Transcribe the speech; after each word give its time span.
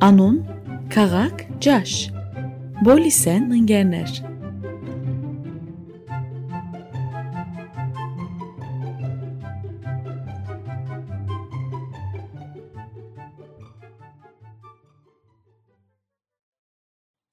Անուն՝ 0.00 0.36
քաղաք, 0.92 1.42
ջաշ։ 1.64 1.94
Բոլիսեն 2.86 3.50
ընկերներ։ 3.56 4.12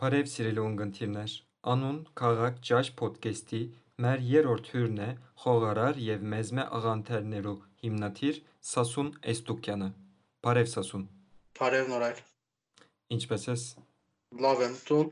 Բարև 0.04 0.27
սիրելի 0.34 0.61
ունկնդիրներ, 0.66 1.38
անուն 1.71 1.98
քաղաք 2.20 2.59
ջաշ 2.68 2.91
փոդքեստի 3.00 3.61
մեր 4.00 4.22
երրորդ 4.24 4.68
հյուրն 4.72 5.00
է 5.04 5.08
խողարար 5.43 5.98
եւ 6.02 6.22
մեզմե 6.32 6.64
աղանթերներու 6.79 7.57
հիմնադիր 7.82 8.39
Սասուն 8.68 9.11
Էստուկյանը։ 9.32 9.89
Բարև 10.46 10.71
Սասուն։ 10.72 11.03
Բարև 11.58 11.90
Նորայր։ 11.93 12.22
Ինչպե՞ս 13.17 13.44
ես։ 13.50 13.64
Լավ 14.46 14.62
եմ, 14.67 14.76
դու։ 14.89 15.03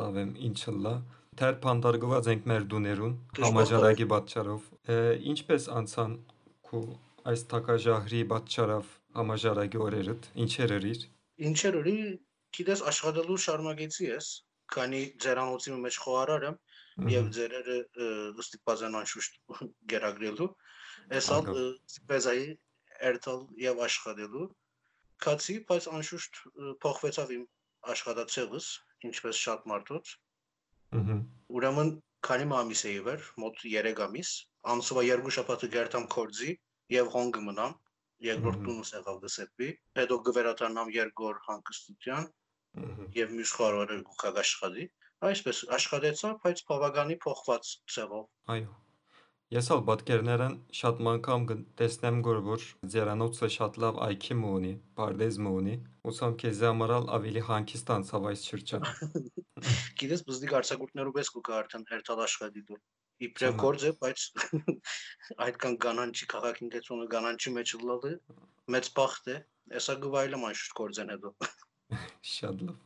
Լավ 0.00 0.20
եմ, 0.22 0.32
ինչըլլա։ 0.48 0.94
Թեր 1.36 1.58
փանդարգված 1.66 2.30
ենք 2.32 2.46
մեր 2.52 2.66
դուներուն 2.72 3.14
համաճարակի 3.44 4.06
պատճառով։ 4.12 4.70
Ինչպես 5.36 5.68
անցան 5.80 6.14
քու 6.70 6.82
այս 7.32 7.42
թակաժահրի 7.52 8.22
պատճառով 8.32 8.94
համաճարակի 9.20 9.82
օրերդ, 9.86 10.30
ինչեր 10.46 10.74
երիր։ 10.76 11.04
Ինչեր 11.50 11.78
օրի 11.82 11.96
գիտես 12.56 12.82
աշխատելու 12.92 13.38
շարունակեցի 13.44 14.08
ես, 14.08 14.30
քանի 14.72 15.02
ձերանոցի 15.26 15.76
մեջ 15.84 15.98
խոհարար 16.06 16.46
եմ 16.48 16.56
եւ 17.16 17.26
ձերերը 17.36 17.76
ստիպված 18.42 18.84
են 18.86 18.94
անշուշտ 19.00 19.34
գերագրելու։ 19.92 20.48
Էսալ 21.18 21.50
Ահա։ 21.52 21.64
սպեզայի 21.92 22.46
երթալ 23.08 23.42
եւ 23.62 23.82
աշխատելու։ 23.86 24.46
Քացի, 25.26 25.56
բայց 25.68 25.88
անշուշտ 25.98 26.40
փոխվեցավ 26.84 27.34
իմ 27.36 27.44
աշխատացեղս, 27.96 28.68
ինչպես 29.10 29.42
շատ 29.46 29.68
մարդոց։ 29.72 30.14
Ահա։ 31.00 31.18
Ուրեմն 31.56 31.92
քանի 32.26 32.46
ամիս 32.60 32.82
է 32.88 32.92
իվեր, 33.00 33.26
մոտ 33.44 33.60
3 33.66 34.00
ամիս, 34.06 34.30
ամսվա 34.72 35.02
երկու 35.06 35.34
շաբաթը 35.36 35.68
գերտամ 35.76 36.06
կորձի 36.16 36.52
եւ 36.96 37.10
հոնգ 37.12 37.38
մնամ, 37.48 37.76
երկրորդ 38.26 38.60
տունս 38.66 38.92
եղավ 38.96 39.18
դսեպի, 39.26 39.68
հետո 40.00 40.18
գվերաթարնամ 40.26 40.92
երկոր 40.96 41.40
հանգստության 41.46 42.28
եւ 43.16 43.34
մյուս 43.36 43.52
խորհուրդը 43.58 43.98
գուքագ 44.08 44.40
աշխատի 44.42 44.86
այսպես 45.24 45.62
աշխատեցա 45.76 46.32
բայց 46.42 46.64
բավականի 46.70 47.16
փոխված 47.26 47.70
ցեղով 47.94 48.26
Այո։ 48.56 48.74
Ես 49.54 49.68
ալ 49.70 49.82
պատկերներն 49.86 50.54
շատ 50.76 51.00
մանկամ 51.06 51.44
տեսնեմ 51.80 52.16
գոր 52.26 52.38
որ 52.46 52.62
ձերանոցը 52.94 53.48
շատ 53.56 53.76
լավ 53.84 54.00
այքի 54.06 54.36
մունի, 54.40 54.72
բարդեզ 54.98 55.38
մունի, 55.46 55.74
ուսամ 56.10 56.34
քեզ 56.42 56.62
ամարալ 56.70 57.06
ավելի 57.16 57.44
հանգիստ 57.50 57.92
անցավ 57.96 58.26
այս 58.32 58.42
շրջան։ 58.50 58.88
գիտես 60.02 60.24
բզդիկ 60.30 60.56
արցակուրտներով 60.60 61.20
ես 61.22 61.30
գուկա 61.36 61.54
արդեն 61.60 61.86
հերթալ 61.92 62.24
աշխատի 62.26 62.64
դու 62.72 62.80
իբրև 63.28 63.54
Ճանաչ։ 63.54 63.62
գործ 63.62 63.86
է 63.86 63.92
բայց 64.02 64.26
այդքան 65.46 65.78
կանանչի 65.86 66.28
քաղաքին 66.34 66.74
դեցոնը 66.74 67.06
կանանչի 67.14 67.54
մեջ 67.60 67.76
լալը 67.86 68.12
մեծ 68.76 68.90
բախտ 68.98 69.30
է 69.36 69.38
հեսա 69.76 69.96
գվայլը 70.02 70.42
մանշուտ 70.42 70.76
գործեն 70.82 71.14
հետո 71.16 71.34
Շատ 72.34 72.66
լավ։ 72.66 72.85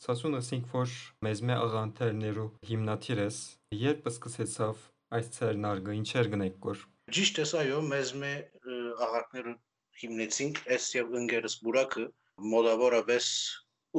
Սասուն 0.00 0.36
ասինք 0.38 0.68
որ 0.72 0.92
մեզ 1.26 1.40
մե 1.48 1.56
աղանթերներու 1.62 2.44
հիմնադիր 2.68 3.18
ես, 3.20 3.40
երբ 3.80 4.06
սկսեցավ 4.10 4.84
այս 5.16 5.26
ցերնարգը 5.34 5.96
ինչեր 5.98 6.30
գնեք 6.34 6.54
գոր։ 6.66 6.84
ճիշտ 7.16 7.40
է 7.42 7.44
այո 7.60 7.80
մեզ 7.90 8.12
մե 8.22 8.30
ը, 8.40 8.78
աղակները 9.06 9.52
հիմնեցինք 10.00 10.60
ես 10.70 10.86
եւ 10.96 11.12
ընկերս 11.20 11.56
բուրակը 11.66 12.06
մոդավորապես 12.54 13.28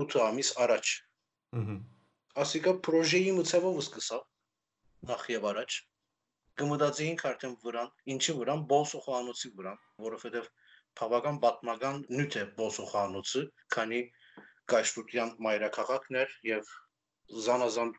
8 0.04 0.18
ամիս 0.26 0.52
առաջ 0.66 0.94
Ահա։ 1.62 1.76
Ասիկա 2.42 2.74
պրոժեի 2.88 3.32
մցավով 3.38 3.78
սկսավ 3.84 4.26
նախ 5.12 5.24
եւ 5.36 5.48
առաջ 5.52 5.78
կմտածեինք 6.62 7.24
արդեն 7.30 7.56
վրան 7.66 7.94
ինչի 8.16 8.36
վրան 8.42 8.66
բոսոխանոցի 8.74 9.54
վրան 9.60 9.80
որովհետեւ 10.08 10.50
բավական 11.02 11.40
պատմական 11.46 12.02
նյութ 12.18 12.40
է 12.42 12.48
բոսոխանոցը 12.58 13.44
քանի 13.76 14.02
գաշտության 14.74 15.34
մայրաքաղաքն 15.48 16.20
էր 16.24 16.36
եւ 16.50 16.74
զանազան 17.48 17.94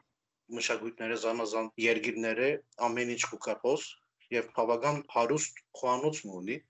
մշակույթները 0.58 1.18
զանազան 1.24 1.72
երգիրները 1.86 2.50
ամեն 2.88 3.14
ինչ 3.16 3.22
կուկապոս 3.32 3.88
եւ 4.36 4.52
բավական 4.58 5.02
հարուստ 5.16 5.64
խոհանոց 5.80 6.22
ունի 6.42 6.60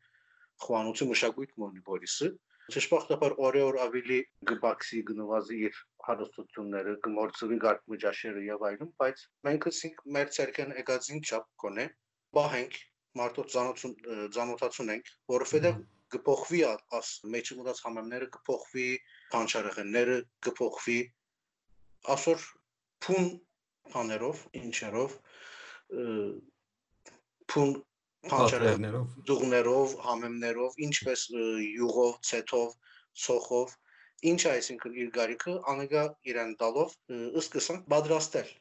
խոհանոցի 0.67 1.11
մշակույթ 1.13 1.61
ունի 1.69 1.85
Բորիսը 1.91 2.33
Ճշմարտաբար 2.73 3.33
օրեօր 3.47 3.77
ավելի 3.85 4.17
գբաքսի 4.49 4.99
գնվածի 5.09 5.57
իր 5.69 5.79
հարստությունները, 6.07 6.93
գմորցրի 7.07 7.57
գարկմջաշերը 7.65 8.45
եւ 8.47 8.63
այլն, 8.69 8.93
բայց 9.03 9.25
մենք 9.49 9.67
ասենք 9.71 10.05
մեր 10.17 10.31
ցերկեն 10.37 10.75
եկածին 10.79 11.25
չափ 11.27 11.49
կոնե, 11.65 11.87
բահենք 12.39 12.79
մարդոց 13.23 13.57
զանոթուն 13.57 13.97
զանոթացունենք, 14.37 15.11
որովհետեւ 15.35 15.83
գփոխվի 16.17 16.63
աս 17.01 17.11
մեջը 17.35 17.59
մտած 17.59 17.83
համեմները 17.89 18.31
գփոխվի, 18.39 18.87
փանչարեղենները 19.33 20.17
գփոխվի, 20.47 20.99
ասոր 22.17 22.47
փուն 23.07 23.29
բաներով, 23.93 24.43
ինչերով 24.63 25.17
փուն 27.53 27.73
փանչարեղեն 28.33 28.83
Պատերներով։ 28.83 29.15
դուղներով, 29.29 29.95
համեմներով, 30.09 30.77
ինչպես 30.87 31.25
յուղով, 31.33 32.13
ցեթով, 32.29 32.77
սոխով, 33.23 33.73
ինչ 34.31 34.43
այսինքն 34.53 34.99
իր 35.03 35.09
գարիքը 35.17 35.55
անեգա 35.73 36.03
իրեն 36.31 36.53
տալով 36.61 36.93
ը, 37.15 37.17
սկսանք 37.43 37.89
պատրաստել 37.93 38.53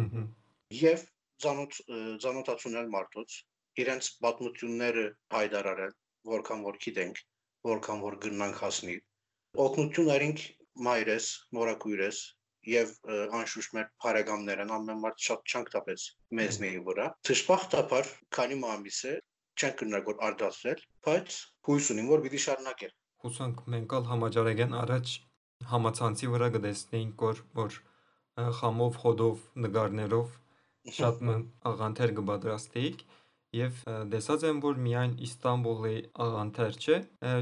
Ահա։ 0.00 0.24
եւ 0.78 1.04
ցանոթ 1.44 1.78
ցանոթացնել 2.24 2.90
մարդոց 2.94 3.36
իրենց 3.82 4.10
պատմությունները 4.24 5.04
հայտարարել 5.36 5.94
որքան 6.32 6.64
որ 6.68 6.78
գիտենք 6.84 7.22
որքան 7.70 8.02
որ 8.04 8.18
գնանք 8.26 8.60
հասնի 8.64 8.96
օգնություն 9.64 10.10
արինք 10.14 10.42
մայրես 10.88 11.28
մորակույրես 11.58 12.18
եւ 12.68 12.92
անշուշտ 13.38 13.74
մեր 13.78 13.86
բարեկամներն 14.04 14.72
ամեն 14.76 15.02
մարդ 15.04 15.24
շատ 15.28 15.52
չանք 15.52 15.70
տապեց 15.74 16.06
մեզնեի 16.40 16.80
վրա 16.88 17.06
դժբախտաբար 17.28 18.10
քանի 18.38 18.58
ամիս 18.74 19.00
է 19.12 19.14
չենք 19.58 19.82
գնալ 19.82 20.10
արդասել 20.28 20.82
բայց 21.08 21.38
հույս 21.68 21.90
ունիմ 21.94 22.10
որ 22.12 22.24
պիտի 22.26 22.42
շարունակել 22.44 22.92
Հուսանք 23.24 23.62
մենք 23.74 23.94
ալ 23.98 24.04
համաճարակեն 24.08 24.74
առաջ 24.82 25.14
համացանցի 25.72 26.28
վրա 26.34 26.48
կտեսնեինք 26.56 27.24
որ 27.28 27.40
որ 27.58 27.78
խամով, 28.58 28.98
խոդով, 29.02 29.40
նկարներով 29.64 30.36
շատ 30.98 31.24
աղանթեր 31.70 32.12
կպատրաստեիք 32.20 33.02
եւ 33.56 33.78
ը, 33.88 33.94
տեսած 34.12 34.44
եմ 34.48 34.58
որ 34.64 34.80
միայն 34.84 35.14
Իստանբուլի 35.28 35.94
աղանթեր 36.24 36.78
չէ, 36.82 36.98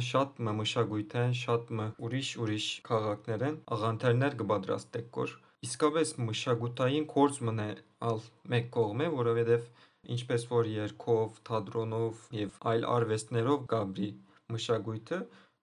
շատ 0.08 0.38
մ 0.46 0.54
մշակույթ 0.60 1.16
են, 1.22 1.34
շատ 1.40 1.72
մ 1.78 1.88
ուրիշ 2.06 2.30
ուրիշ 2.44 2.68
քաղաքներ 2.90 3.44
են, 3.48 3.58
աղանթերներ 3.76 4.38
կպատրաստեք 4.42 5.20
որ 5.22 5.34
իսկապես 5.66 6.12
մշակութային 6.28 7.06
կորց 7.10 7.40
մնե 7.48 7.68
ալ 8.10 8.22
մեկ 8.52 8.70
կողմ 8.76 9.02
է, 9.06 9.08
որովհետեւ 9.16 9.68
ինչպես 10.16 10.46
որ 10.52 10.70
երգով, 10.72 11.40
թատրոնով 11.48 12.26
եւ 12.38 12.58
այլ 12.72 12.86
արվեստներով 12.96 13.64
գաբրի 13.72 14.10
մշակույթը, 14.56 15.20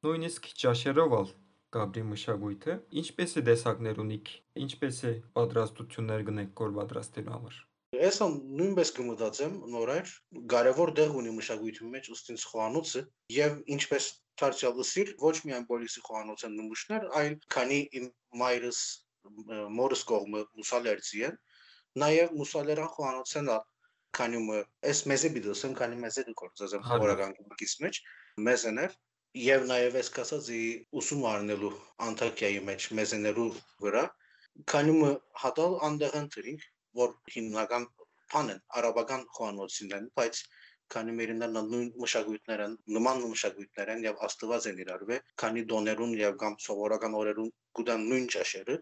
նույնիսկ 0.07 0.49
ճաշերով 0.63 1.15
ալ 1.19 1.29
գաբրի 1.77 2.07
մշակույթը, 2.13 2.79
ինչպես 3.03 3.37
է 3.39 3.45
տեսակներ 3.49 4.01
ունիք, 4.03 4.33
ինչպես 4.65 5.03
է 5.09 5.13
պատրաստություններ 5.37 6.27
գնեք 6.31 6.57
կոր 6.59 6.75
պատրաստելու 6.81 7.37
համար։ 7.37 7.61
Այսա 7.93 8.27
նույնպես 8.59 8.91
կմտածեմ 8.97 9.57
նորեր 9.73 10.11
կարևոր 10.53 10.91
դեղ 10.97 11.11
ունի 11.19 11.33
մշակույթի 11.37 11.89
մեջ 11.93 12.07
ըստինց 12.15 12.45
խոհանոցը 12.51 13.01
եւ 13.35 13.59
ինչպես 13.75 14.07
Թարչալ 14.41 14.79
ըսիր 14.81 15.11
ոչ 15.21 15.33
միայն 15.45 15.67
պոլիսի 15.69 16.01
խոհանոց 16.07 16.45
են 16.47 16.55
նմուշներ, 16.57 17.03
այլ 17.19 17.35
քանի 17.53 17.77
իմ 17.99 18.07
մայրս 18.41 18.79
մորս 19.77 20.01
կողմը 20.09 20.41
մուսալերցի 20.61 21.21
են, 21.27 21.37
նաեւ 22.03 22.33
մուսալերան 22.39 22.89
խոհանոցն 22.95 23.51
է 23.53 23.59
քանի 24.17 24.41
մը 24.47 24.57
էս 24.93 25.03
մեզե 25.13 25.31
բիդոսն 25.37 25.77
քանի 25.77 26.01
մեզե 26.01 26.25
գործած 26.41 26.73
եմ 26.77 26.83
Հարգո։ 26.89 27.03
խորական 27.03 27.37
կից 27.61 27.75
մեջ 27.85 28.01
մեզեներ 28.47 28.97
եւ 29.43 29.63
նաեւ 29.69 29.95
ես 30.01 30.09
կասածի 30.17 30.61
ուսում 31.01 31.23
առնելու 31.29 31.71
Անտակիայի 32.07 32.59
մեջ 32.73 32.89
մեզեներու 32.99 33.47
վրա 33.85 34.03
քանի 34.73 34.97
մը 34.99 35.11
հատալ 35.43 35.77
անդեղն 35.89 36.27
դրինք 36.35 36.67
որ 37.01 37.15
հիմնական 37.35 37.87
բան 38.33 38.53
են 38.55 38.61
արաբական 38.81 39.25
խոհանոցին 39.37 39.97
են 39.99 40.07
բայց 40.21 40.43
քանի 40.95 41.17
մերինն 41.19 41.59
նույն 41.73 41.91
մշակույթներ 42.05 42.63
են 42.67 42.77
նման 42.97 43.25
մշակույթներ 43.33 43.93
են 43.95 44.07
եւ 44.07 44.23
աստված 44.29 44.69
են 44.71 44.81
իրարվե 44.85 45.19
քանի 45.43 45.65
դոներուն 45.73 46.15
եւ 46.21 46.39
կամ 46.45 46.57
սովորական 46.67 47.19
օրերուն 47.23 47.51
գուտան 47.79 48.07
նույն 48.13 48.31
ճաշերը 48.37 48.79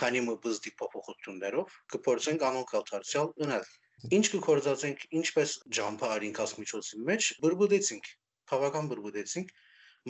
քանի 0.00 0.26
մը 0.28 0.36
բզդի 0.44 0.74
փոփոխություններով 0.82 1.80
կփորձենք 1.96 2.46
անոնք 2.50 2.76
ալթարցիալ 2.80 3.34
ունել 3.46 3.72
Ինչ 4.16 4.28
կկործածենք, 4.32 5.02
ինչպես 5.18 5.52
ջամփը 5.76 6.08
արինք 6.14 6.38
ասմիջոցի 6.44 6.98
մեջ, 7.08 7.28
բրբուդեցինք, 7.44 8.08
բավական 8.50 8.88
բրբուդեցինք։ 8.90 9.52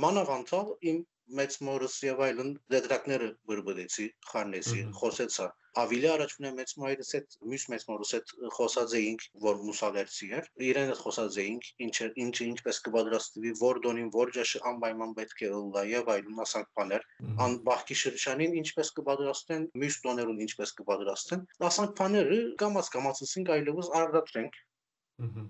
Մանավանդ 0.05 0.53
իմ 0.91 0.99
մեծ 1.41 1.59
մորս 1.69 1.99
եւ 2.07 2.23
այլն 2.27 2.51
դետրակները 2.75 3.29
բրբուդեցի, 3.51 4.07
խառնեցի, 4.31 4.81
խոսեցա։ 5.01 5.47
Ավելի 5.75 6.07
առաջ 6.07 6.33
մնա 6.39 6.51
մեծ 6.57 6.73
մայրս 6.81 7.09
հետ, 7.15 7.33
մյուս 7.51 7.63
մեծ 7.73 7.85
մորս 7.89 8.11
հետ 8.15 8.33
խոսած 8.57 8.93
էինք, 8.99 9.23
որ 9.45 9.57
մուսալերցի 9.69 10.29
էր։ 10.39 10.51
Իրեն 10.67 10.91
հետ 10.93 11.01
խոսած 11.05 11.39
էինք, 11.45 11.71
ինչ 11.87 11.97
ինչը 12.25 12.45
ինչպես 12.51 12.79
կպատրաստվի, 12.85 13.55
որ 13.63 13.81
դոնին, 13.87 14.13
որ 14.15 14.31
ջաշը 14.37 14.61
անպայման 14.71 15.15
պետք 15.19 15.43
է 15.43 15.51
ըլլա 15.59 15.83
եւ 15.91 16.13
այլն 16.15 16.45
ասանք 16.45 16.71
բաներ։ 16.79 17.09
Ան 17.47 17.57
բախքի 17.67 17.97
շրջանին 18.05 18.55
ինչպես 18.63 18.93
կպատրաստեն, 19.01 19.67
մյուս 19.83 19.99
տոներուն 20.05 20.45
ինչպես 20.47 20.75
կպատրաստեն։ 20.79 21.43
Ասանք 21.71 21.97
բաները 22.03 22.39
կամած 22.63 22.93
կամացսինք 22.95 23.53
այլևս 23.59 23.91
արդատրենք։ 24.05 24.63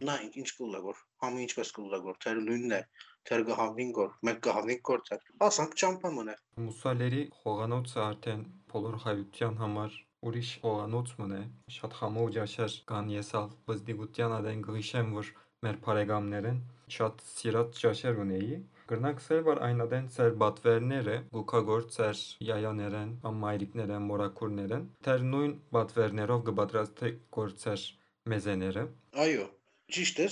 Նայենք 0.04 0.34
ինչ 0.40 0.48
կուլագոր, 0.56 0.98
համը 1.24 1.38
ինչպես 1.44 1.70
կուլագոր, 1.76 2.16
թեր 2.24 2.40
նույնն 2.48 2.74
է, 2.76 2.80
թեր 3.28 3.44
գահավնին 3.48 3.92
գոր, 3.96 4.10
մեկ 4.28 4.40
գահավնին 4.44 4.80
գոր 4.88 5.04
թեր։ 5.08 5.22
Ասանք 5.46 5.76
ճամփա 5.82 6.10
մնա։ 6.16 6.34
Մուսալերի 6.64 7.22
խողանոցը 7.40 8.02
արդեն 8.04 8.42
բոլոր 8.74 8.98
հայության 9.06 9.56
համար 9.64 9.96
ուրիշ 10.28 10.50
խողանոց 10.64 11.14
մնե։ 11.20 11.40
Շատ 11.78 11.96
խամով 12.00 12.30
ջաշեր 12.36 12.76
կան 12.90 13.10
եսալ 13.14 13.48
բզդիգության 13.70 14.36
ադեն 14.38 14.62
գիշեմ, 14.68 15.10
որ 15.18 15.32
մեր 15.64 15.80
բարեկամներն 15.84 16.62
շատ 16.94 17.24
սիրած 17.30 17.82
ջաշեր 17.82 18.22
ունեի։ 18.24 18.56
Գրնակ 18.90 19.20
սեր 19.24 19.42
որ 19.48 19.60
այն 19.68 19.82
ադեն 19.86 20.08
ծեր 20.14 20.34
բատվերները 20.42 21.16
գուքագործեր 21.36 22.22
յայաներեն, 22.48 23.12
կամ 23.24 23.38
մայրիկներեն, 23.44 24.08
մորակուրներեն, 24.10 24.86
թեր 25.08 25.26
նույն 25.32 25.54
բատվերներով 25.76 26.46
կբադրաստե 26.50 27.12
գործեր 27.38 27.86
մեզեները։ 28.34 28.84
Այո, 29.24 29.46
ճիշտ 29.92 30.20
է, 30.24 30.26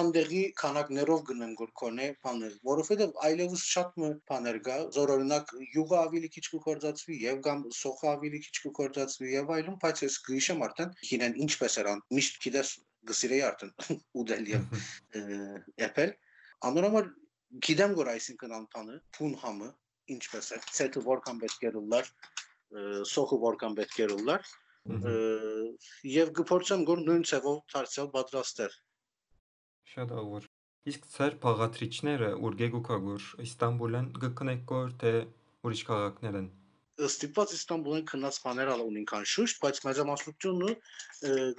անդեղի 0.00 0.40
քանակներով 0.60 1.22
գնեմ 1.28 1.50
գոր 1.58 1.72
կոնե 1.80 2.06
բաներ, 2.24 2.54
որովհետև 2.68 3.18
այլևս 3.26 3.64
շատ 3.72 3.98
մը 4.00 4.08
բաներ 4.30 4.58
կա, 4.68 4.76
զորօրինակ 4.96 5.52
յուղը 5.74 5.98
ավելի 6.00 6.30
քիչ 6.36 6.44
կկործածվի 6.54 7.18
եւ 7.24 7.42
կամ 7.44 7.64
սոխը 7.78 8.08
ավելի 8.14 8.40
քիչ 8.46 8.54
կկործածվի 8.64 9.34
եւ 9.34 9.52
այլն, 9.56 9.76
բայց 9.84 10.02
ես 10.04 10.16
գիշեմ 10.28 10.64
արդեն 10.68 10.96
հինեն 11.10 11.36
ինչպես 11.44 11.76
էր 11.84 11.90
միշտ 12.16 12.40
գիտես 12.46 12.72
գսիրեի 13.12 13.44
արդեն 13.50 13.74
ուդել 14.24 14.50
եւ 14.54 14.80
էփել։ 15.88 16.16
Անորոմալ 16.70 17.12
գիտեմ 17.68 17.96
որ 18.00 18.12
այսինքն 18.14 18.56
անտանը 18.58 18.98
փուն 19.18 19.36
համը 19.44 19.70
ինչպես 20.16 20.50
է, 20.54 20.62
ցետը 20.78 21.04
որքան 21.04 21.44
պետք 21.44 21.68
է 21.68 21.72
լար, 21.92 22.08
սոխը 23.12 23.38
որքան 23.44 23.76
պետք 23.78 24.00
է 24.04 24.08
լար, 24.30 24.48
եւ 26.14 26.32
գփորձեմ 26.40 26.82
գոր 26.88 27.04
նույն 27.04 27.22
ցևով 27.30 27.60
դարձյալ 27.74 28.10
պատրաստել։ 28.16 28.74
Շատ 29.94 30.12
ավոր։ 30.18 30.46
Իսկ 30.90 31.04
ծեր 31.10 31.34
փաղատրիչները 31.42 32.28
ուրգեգուքագուր 32.46 33.26
Իստանբուլեն 33.44 34.06
գկնեք 34.24 34.64
կոր 34.70 34.88
թե 35.02 35.12
ուրիշ 35.68 35.82
քաղաքներն։ 35.90 36.48
Ստիպված 37.08 37.52
Իստանբուլեն 37.58 38.08
քնած 38.10 38.38
բաներ 38.46 38.72
ալ 38.72 38.82
ունին 38.86 39.06
շուշտ, 39.34 39.60
բայց 39.66 39.78
մեծամասնությունը 39.86 40.72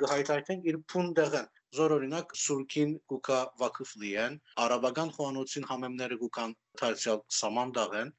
գհայթայթենք 0.03 0.67
իր 0.71 0.79
փուն 0.91 1.13
դեղեն։ 1.19 1.47
Զորօրինակ 1.79 2.35
Սուրքին 2.41 2.91
գուկա 3.13 3.39
Վակıfլիեն, 3.63 4.37
արաբական 4.65 5.15
խոհանոցին 5.15 5.69
համեմները 5.71 6.19
գուկան 6.25 6.57
դարձյալ 6.83 7.23
Սաման 7.39 7.73
դաղեն, 7.79 8.13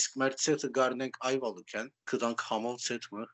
իսկ 0.00 0.18
մեր 0.24 0.40
ցետը 0.46 0.72
գարնենք 0.80 1.20
Այվալուքեն, 1.32 1.92
կդանք 2.14 2.48
համոլ 2.50 2.82
ցետը 2.88 3.28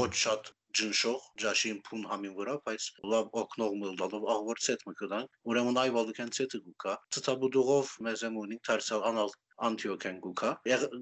ոչ 0.00 0.10
շատ 0.24 0.52
ջնշող 0.78 1.24
ջաշին 1.42 1.78
փուն 1.86 2.04
համին 2.10 2.34
վրա, 2.38 2.54
բայց 2.68 2.84
լավ 3.12 3.34
օկնող 3.42 3.74
մլդալով 3.82 4.26
աղվորցետ 4.34 4.84
մկդան։ 4.88 5.26
Ուրեմն 5.52 5.80
այ 5.82 5.90
վալուքեն 5.96 6.32
ցետը 6.36 6.60
գուկա։ 6.66 6.94
Ցտաբուդուղով 7.16 7.90
մեզեմունին 8.06 8.62
դարձյալ 8.68 9.04
անալ 9.10 9.34
Անտիոքեն 9.68 10.16
գուկա։ 10.26 10.50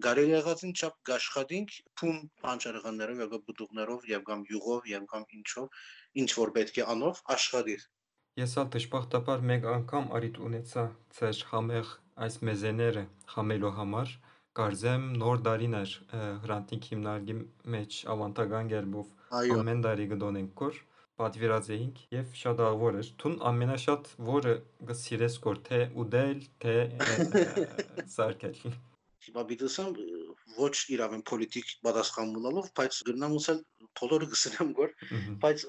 Գարելի 0.06 0.34
եղածին 0.34 0.74
չափ 0.80 0.96
գաշխատինք 1.10 1.76
փուն 2.00 2.18
պանչարեղաններով 2.46 3.22
եւ 3.24 3.36
բուդուղներով 3.50 4.08
եւ 4.10 4.26
կամ 4.30 4.42
յուղով 4.50 4.90
եւ 4.90 5.06
կամ 5.14 5.24
ինչով 5.38 5.78
ինչ 6.24 6.30
որ 6.40 6.52
պետք 6.58 6.80
է 6.82 6.88
անով 6.94 7.22
աշխատիր։ 7.36 7.86
Ես 8.40 8.56
ալ 8.60 8.68
դժբախտաբար 8.74 9.46
մեկ 9.52 9.70
անգամ 9.76 10.10
արիտ 10.18 10.42
ունեցա 10.50 10.84
ծեր 11.20 11.40
համեղ 11.52 11.94
այս 12.26 12.36
մեզեները 12.50 13.06
խամելու 13.34 13.72
համար 13.78 14.18
Կարծեմ 14.58 15.02
նոր 15.22 15.42
դարին 15.46 15.74
էր 15.78 15.92
հրանտիկ 16.44 16.86
հիմնարկի 16.92 17.34
մեջ 17.74 17.98
ավանտագան 18.14 18.70
գերբով 18.72 19.12
ամեն 19.30 19.82
դարի 19.86 20.06
գդոնենք 20.10 20.54
կոր 20.60 20.78
պատվիրած 21.20 21.68
էինք 21.76 21.98
եւ 22.16 22.30
շատ 22.40 22.62
աղվոր 22.66 22.96
էր 23.00 23.10
թուն 23.22 23.34
ամենաշատ 23.50 24.08
որը 24.28 24.54
գսիրես 24.90 25.36
կոր 25.46 25.60
թե 25.68 25.80
ուդել 26.04 26.40
թե 26.64 26.76
սարքել 28.16 28.56
Հիմա 29.20 29.42
բիդուսամ 29.50 29.96
ոչ 30.56 30.74
իրավեն 30.96 31.22
պոլիտիկ 31.30 31.72
պատասխան 31.86 32.30
մնալով 32.36 32.70
բայց 32.80 33.00
գրնամ 33.10 33.34
ուսել 33.40 33.58
բոլորը 34.00 34.28
գսրեմ 34.32 34.70
գոր 34.80 34.94
բայց 35.44 35.64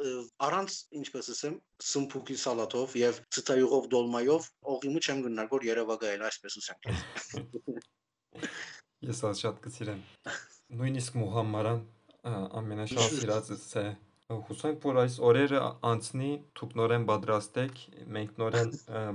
առանց 0.47 0.77
ինչպես 1.01 1.31
ասեմ 1.35 1.57
սմփուկի 1.91 2.37
սալաթով 2.45 2.95
եւ 3.01 3.19
ցտայուղով 3.37 3.89
դոլմայով 3.95 4.47
օղիմը 4.75 5.03
չեմ 5.05 5.23
գնար 5.27 5.51
գոր 5.53 5.67
Երևանայել 5.71 6.27
այսպես 6.31 6.59
ուսեմ 6.63 6.79
Ես 9.01 9.19
շատ 9.41 9.55
կսիրեմ։ 9.65 10.01
Նույնիսկ 10.79 11.15
Մուհամմարան 11.17 11.79
ամենաշատ 12.29 13.15
սիրածս 13.17 13.65
է։ 13.81 13.85
Հուսանք, 14.31 14.83
որ 14.87 14.99
այս 15.01 15.15
օրերը 15.27 15.61
անցնի, 15.89 16.29
դուք 16.59 16.75
նորեն 16.79 17.07
պատրաստեք, 17.09 17.81
մենք 18.17 18.37
նորեն 18.41 18.69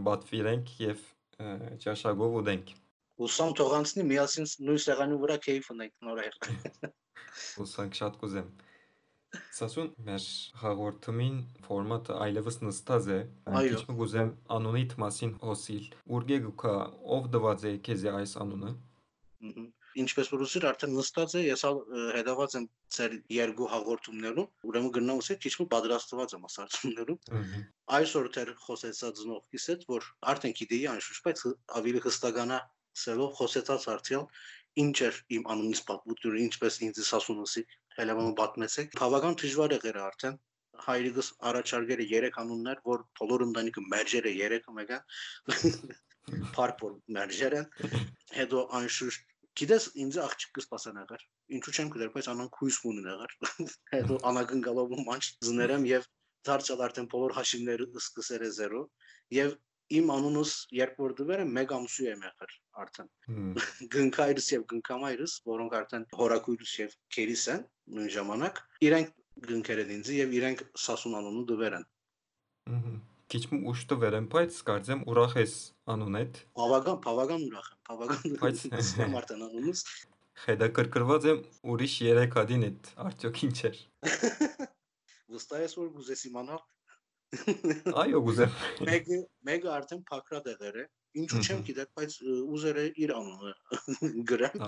բատվիրենք 0.09 0.73
եւ 0.83 1.05
ճաշակով 1.87 2.37
ուտենք։ 2.43 2.73
Հուսամ 3.23 3.55
թող 3.57 3.75
անցնի 3.79 4.05
միասին 4.11 4.49
նույն 4.67 4.83
սեղանի 4.85 5.19
վրա 5.23 5.37
քեյֆ 5.47 5.71
ունենք 5.77 5.95
նորեր։ 6.09 6.39
Հուսանք 7.61 7.97
շատ 8.01 8.19
կուզեմ։ 8.21 8.51
Սասուն 9.57 9.89
մեր 10.07 10.27
հաղորդումին 10.61 11.39
ֆորմատը 11.67 12.19
այլևս 12.27 12.59
նստած 12.67 13.09
է։ 13.15 13.19
Քիչ 13.57 13.81
կուզեմ 14.01 14.31
անունիդ 14.57 14.95
մասին 15.03 15.33
հոսիլ։ 15.47 15.89
Ուրգե 16.19 16.39
գուքա 16.47 16.75
ով 17.17 17.31
դված 17.37 17.67
է 17.71 17.73
քեզ 17.89 18.07
այս 18.13 18.37
անունը։ 18.45 18.71
Ինչպես 20.03 20.31
որ 20.33 20.43
ուսիր 20.47 20.67
արդեն 20.71 20.95
նստած 20.97 21.35
է, 21.39 21.43
ես 21.47 21.63
հետևած 22.17 22.57
եմ 22.59 22.67
ծեր 22.97 23.17
երկու 23.37 23.69
հաղորդումներում, 23.73 24.49
ուրեմն 24.71 24.93
գնամ 24.97 25.23
ուսի 25.23 25.37
քիչ 25.45 25.53
մի 25.61 25.67
պատրաստված 25.75 26.35
եմ 26.37 26.47
ասացումներում։ 26.49 27.19
Այսօր 27.99 28.31
դեռ 28.37 28.53
խոսեցա 28.67 29.11
ծնողքիս 29.21 29.69
հետ, 29.73 29.87
որ 29.97 30.09
արդեն 30.33 30.57
գիտեի 30.61 30.83
անշուշտ, 30.93 31.25
բայց 31.27 31.45
ավելի 31.81 32.03
հստականա 32.07 32.59
սելով 33.07 33.31
խոսեցած 33.41 33.89
արդյալ 33.97 34.27
ինչ 34.83 34.97
էր 35.09 35.21
իմ 35.37 35.47
անունից 35.53 35.81
պատմությունը, 35.89 36.41
ինչպես 36.47 36.81
ինձ 36.87 36.99
ասունուսի, 37.17 37.63
հելավանը 37.97 38.33
պատմեցեք։ 38.41 38.99
Բավական 39.01 39.39
դժվար 39.43 39.75
է 39.77 39.79
եղել 39.81 40.03
արդեն 40.07 40.37
հայրիկս 40.87 41.29
առաջարկել 41.51 42.03
է 42.05 42.07
3 42.11 42.41
անուններ, 42.43 42.83
որ 42.89 43.05
բոլոր 43.21 43.45
ընտանիքը 43.47 43.85
մերժերը 43.93 44.33
3-ը 44.41 44.75
մեկը 44.79 44.99
Փարփոր 46.57 46.95
մերժերեն 47.17 47.67
հետո 48.37 48.63
անշուշտ 48.81 49.36
գիտես 49.61 49.85
ինձ 50.05 50.19
աղջիկ 50.27 50.51
կսպասեն 50.59 50.99
աղեր 51.03 51.23
ինչու 51.57 51.75
չեմ 51.77 51.93
գտել 51.95 52.11
բայց 52.17 52.29
անան 52.33 52.51
քույս 52.57 52.79
ունեն 52.91 53.09
աղեր 53.13 53.37
հետո 53.95 54.19
անակն 54.31 54.65
գալով 54.67 54.95
մանչ 55.07 55.25
զներեմ 55.49 55.87
եւ 55.91 56.09
դարձյալ 56.49 56.85
արդեն 56.87 57.09
բոլոր 57.15 57.37
հաշիվները 57.37 57.87
սկսեր 58.03 58.45
է 58.47 58.51
0 58.59 58.83
եւ 59.37 59.57
իմ 59.97 60.13
անունս 60.17 60.53
երբ 60.77 61.01
որ 61.03 61.15
դվերը 61.21 61.47
1 61.63 61.75
ամսու 61.77 62.07
եմ 62.13 62.25
եղել 62.27 62.55
արդեն 62.85 63.11
գնքայրս 63.97 64.49
եւ 64.55 64.65
գնքամայրս 64.73 65.37
որոնք 65.51 65.77
արդեն 65.81 66.07
հորակույրս 66.21 66.73
եւ 66.83 66.97
քերիս 67.17 67.45
են 67.55 67.67
նույն 67.99 68.11
ժամանակ 68.17 68.63
իրենք 68.89 69.13
գնքեր 69.51 69.83
են 69.85 69.93
ինձ 69.99 70.11
եւ 70.17 70.35
իրենք 70.41 70.65
սասուն 70.87 71.21
անունու 71.21 71.47
դվեր 71.53 71.79
են 71.79 71.87
Քիչ 73.27 73.41
ուշ 73.67 73.81
տվերեմ, 73.91 74.27
բայց 74.31 74.57
կարծեմ 74.67 75.01
ուրախ 75.11 75.33
ես 75.41 75.55
անունեդ։ 75.91 76.37
Բավական, 76.59 76.99
բավական 77.07 77.41
ուրախ 77.47 77.71
եմ, 77.73 77.79
բավական 77.89 78.37
բայց 78.43 78.61
մարդն 79.15 79.41
անունս։ 79.47 79.81
Հետաքրքրված 80.45 81.27
եմ 81.33 81.41
ուրիշ 81.75 81.97
3 82.07 82.37
հատին 82.37 82.67
այդ 82.69 82.91
արդյոք 83.07 83.41
ինչ 83.49 83.59
էր։ 83.71 83.81
Վստահ 85.35 85.65
ես 85.65 85.75
որ 85.81 85.89
գուզես 85.97 86.23
իմանալ։ 86.31 86.63
Այո, 88.05 88.21
գուզեմ։ 88.29 88.55
Մեկը 88.87 89.19
մեկը 89.51 89.73
արդեն 89.75 90.07
փակրա 90.13 90.41
դեղեր 90.47 90.79
է։ 90.85 90.87
Ինչու 91.17 91.43
չեմ 91.43 91.67
գիտեր, 91.67 91.91
բայց 91.99 92.17
ուզեր 92.55 92.81
իր 93.03 93.13
անունը 93.17 93.53
գրեմ։ 94.31 94.65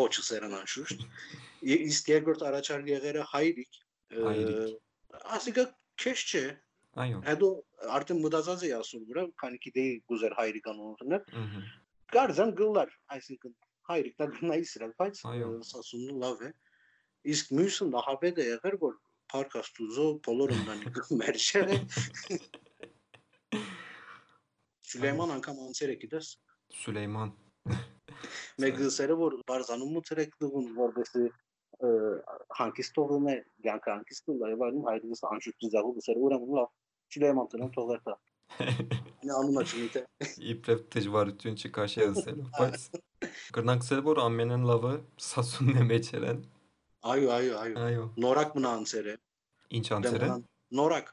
Ոչ 0.00 0.12
սերան 0.30 0.56
անշուշտ։ 0.62 1.04
Իսկ 1.76 2.10
երկրորդ 2.14 2.48
առաջարկ 2.54 2.90
եղերը 2.94 3.28
հայրիկ։ 3.34 3.80
Հայրիկ։ 4.30 5.22
Ասիկա 5.36 5.64
քեշ 6.00 6.24
չէ, 6.30 6.44
Այո։ 6.98 7.18
Հետո 7.26 7.48
արդեն 7.96 8.20
մտածած 8.24 8.64
էի 8.66 8.72
ասում 8.80 9.04
վրա, 9.10 9.24
քանի 9.42 9.60
գիտեի 9.66 9.92
գուզեր 10.10 10.34
հայրիկան 10.40 10.80
ունենալ։ 10.86 11.22
Կարծեմ 12.14 12.54
գլար, 12.60 12.94
այսինքն 13.16 13.54
հայրիկ 13.90 14.16
դա 14.20 14.26
գնայի 14.38 14.66
սրալ, 14.70 14.94
բայց 15.02 15.20
ասումն 15.80 16.18
լավ 16.24 16.42
է։ 16.48 16.50
Իսկ 17.34 17.52
մյուսը 17.60 17.86
նախապետ 17.94 18.40
է 18.40 18.48
եղել, 18.50 18.76
որ 18.86 18.98
Փարք 19.30 19.52
Աստուծո 19.60 20.06
բոլոր 20.26 20.52
ընտանիքը 20.56 21.18
մերժել 21.20 21.68
է։ 21.70 21.78
Սուլեյման 24.90 25.34
անգամ 25.36 25.60
անցեր 25.68 25.92
է 25.94 25.96
գիտես։ 26.02 26.32
Սուլեյման 26.80 27.30
Մեկ 28.60 28.80
դասերը 28.80 29.16
որ 29.20 29.36
բարձանում 29.50 29.94
ու 30.00 30.02
ցերեկ 30.08 30.32
դուգուն 30.42 30.66
որբեսի 30.80 31.22
հանկիստողում 31.80 33.28
է 33.30 33.36
յանքը 33.66 33.90
հանկիստում 33.94 34.42
է 34.44 34.50
եւ 34.52 34.64
այլն 34.66 34.82
հայրենիս 34.90 35.22
անշուշտ 35.30 35.66
զաղու 35.74 35.94
դասերը 35.98 36.24
ուրեմն 36.26 36.52
լավ 36.58 36.68
Սուլեյման 37.10 37.48
տնեն 37.50 37.72
թողեր 37.76 38.00
տա։ 38.06 38.14
Նա 39.30 39.36
անունը 39.40 39.62
չգիտե։ 39.70 40.02
Իբրև 40.52 40.82
դժվարություն 40.94 41.56
չկաշի 41.60 42.00
ասել, 42.06 42.38
բայց 42.58 42.86
կրնանք 43.56 43.84
ասել 43.86 44.00
որ 44.06 44.20
ամենն 44.26 44.66
լավը 44.70 44.92
Սասունն 45.26 45.80
է 45.80 45.84
մեջ 45.90 46.10
երեն։ 46.16 46.40
Այո, 47.10 47.28
այո, 47.36 47.52
այո։ 47.64 47.74
Այո։ 47.86 48.04
Նորակ 48.24 48.56
մնա 48.58 48.70
անցեր 48.80 49.06
է։ 49.10 49.14
Ինչ 49.80 49.86
անցեր 49.96 50.24
են։ 50.26 50.42
Նորակ։ 50.80 51.06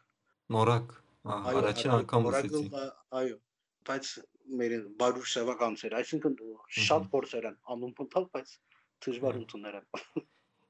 Նորակ։ 0.58 0.88
Այո, 1.28 1.54
Առաջին 1.62 1.94
անգամ 1.98 2.28
նորակը, 2.28 2.52
լսեցի։ 2.58 2.84
Այո, 3.22 3.38
բայց 3.88 4.12
մեր 4.60 4.76
բարուր 5.02 5.28
սևակ 5.34 5.64
անցեր, 5.68 5.96
այսինքն 6.02 6.34
շատ 6.88 7.04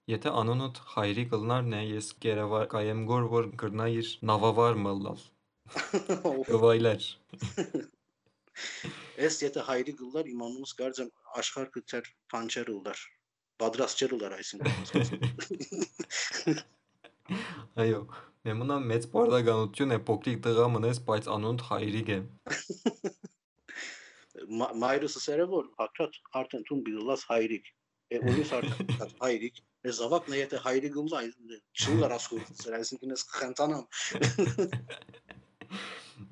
փորձեր 0.07 0.27
են 0.27 0.37
անում 0.39 0.61
փնթալ, 0.67 0.77
բայց 0.77 0.77
դժվար 0.77 0.77
ընդունել 0.77 0.77
են։ 0.77 0.77
Եթե 0.77 0.77
անոնոտ 0.77 0.77
հայրի 0.93 1.23
կլնարն 1.31 1.73
է, 1.73 1.81
ես 1.97 2.07
կերավար 2.23 2.67
կայեմ 2.71 3.01
գոր 3.07 3.23
որ 3.31 3.47
գրնա 3.59 3.87
իր 3.97 4.07
նավավար 4.29 4.77
մլալ։ 4.83 5.19
Գվայլեր։ 6.47 7.03
Ես 9.27 9.35
եթե 9.43 9.61
հայրի 9.67 9.93
գլար 9.99 10.25
իմանումս 10.31 10.71
կարծեմ 10.79 11.09
աշխարհը 11.41 11.83
ծեր 11.91 12.05
փանչեր 12.31 12.71
ուլար։ 12.75 12.99
Պատրաստ 13.57 13.95
չեր 14.01 14.11
ուլար 14.17 14.33
այսինքն։ 14.37 14.71
Այո, 17.83 18.01
մեմունա 18.47 18.77
մեծ 18.87 19.03
բարդականություն 19.11 19.91
է 19.91 19.99
փոքրիկ 20.07 20.39
տղա 20.47 20.67
մնես, 20.77 21.03
բայց 21.11 21.27
անոնտ 21.35 21.61
հայրիկ 21.67 22.09
է։ 22.15 22.19
Մայրս 24.55 25.19
ասերը 25.19 25.47
որ 25.51 25.67
հակրած 25.83 26.13
արդեն 26.39 26.63
տուն 26.71 26.81
բիլլաս 26.87 27.27
հայրիկ։ 27.33 27.65
Է 28.15 28.23
ոնից 28.23 28.49
արդեն 28.61 28.87
հայրիկ։ 29.19 29.66
Ես 29.85 29.99
ավակն 30.07 30.33
է 30.33 30.39
եթե 30.41 30.59
հայրիկ 30.63 30.93
գլա, 30.97 31.19
չուլար 31.77 32.13
ասկուր, 32.17 32.41
այսինքն 32.79 33.13
ես 33.13 33.23
խնդանամ։ 33.37 33.85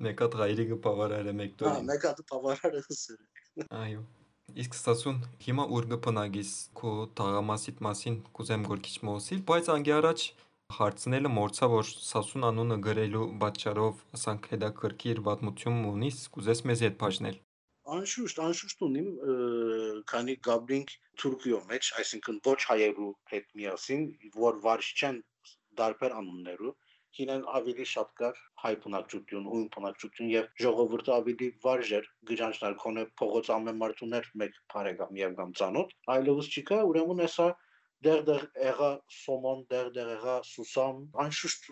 Մեկ 0.06 0.22
հատ 0.24 0.34
հայրիկը 0.40 0.76
բավարար 0.86 1.30
է 1.30 1.34
մեկ 1.40 1.52
Հա, 1.52 1.58
դուրի։ 1.62 1.86
մեկ 1.90 2.06
հատ 2.08 2.22
բավարար 2.32 2.74
է 2.76 2.82
ասերը։ 2.82 3.66
Այո։ 3.80 4.00
Իսկ 4.62 4.76
ստասուն 4.76 5.20
հիմա 5.46 5.64
ուր 5.76 5.86
կփնագիս 5.92 6.50
քո 6.80 6.90
թաղամասիտ 7.20 7.80
մասին 7.86 8.18
կուզեմ 8.38 8.66
գոր 8.70 8.82
քիչ 8.86 8.96
մոսիլ, 9.08 9.40
բայց 9.50 9.70
անգի 9.76 9.94
առաջ 9.96 10.26
հարցնելը 10.76 11.30
մորցա 11.38 11.66
որ 11.72 11.90
Սասուն 11.94 12.46
անունը 12.50 12.78
գրելու 12.86 13.26
պատճառով 13.42 14.04
ասանք 14.18 14.48
հետաքրքիր 14.54 15.20
պատմություն 15.28 15.82
ունիս, 15.94 16.22
կուզես 16.36 16.62
մեզ 16.70 16.82
հետ 16.86 16.96
բաժնել։ 17.02 17.36
Անշուշտ, 17.94 18.38
անշուշտ 18.42 18.80
ունիմ, 18.86 19.08
քանի 20.10 20.34
Գաբրինգ 20.46 20.94
Թուրքիո 21.22 21.60
մեջ, 21.70 21.90
այսինքն 22.02 22.40
ոչ 22.46 22.56
հայերու 22.70 23.10
հետ 23.32 23.52
միասին, 23.60 24.02
որ 24.36 24.58
վարժ 24.64 24.88
չեն 24.96 25.20
դարբեր 25.80 26.16
անուններու, 26.20 26.72
հինեն 27.18 27.44
ավելի 27.58 27.86
շատ 27.90 28.10
կար 28.20 28.40
հայ 28.62 28.72
բնակչություն, 28.86 29.46
հույն 29.52 29.68
բնակչություն 29.76 30.32
եւ 30.32 30.48
ժողովուրդը 30.64 31.12
ավելի 31.16 31.48
վարժ 31.66 31.92
էր 31.98 32.08
գրանցնալ 32.30 32.74
քոնե 32.82 33.04
փողոց 33.20 33.50
ամեն 33.56 33.78
մարդուներ 33.82 34.28
մեկ 34.42 34.58
բարեկամ 34.74 35.20
եւ 35.20 35.36
կամ 35.38 35.54
ծանոթ, 35.60 35.94
այլևս 36.16 36.50
չկա, 36.56 36.80
ուրեմն 36.90 37.22
հեսա 37.24 37.48
դեղ-դեղ 38.08 38.42
եղա 38.66 38.90
սոմոն, 39.20 39.62
դեղ-դեղ 39.72 40.10
եղա 40.16 40.36
սուսամ, 40.50 41.00
անշուշտ 41.26 41.70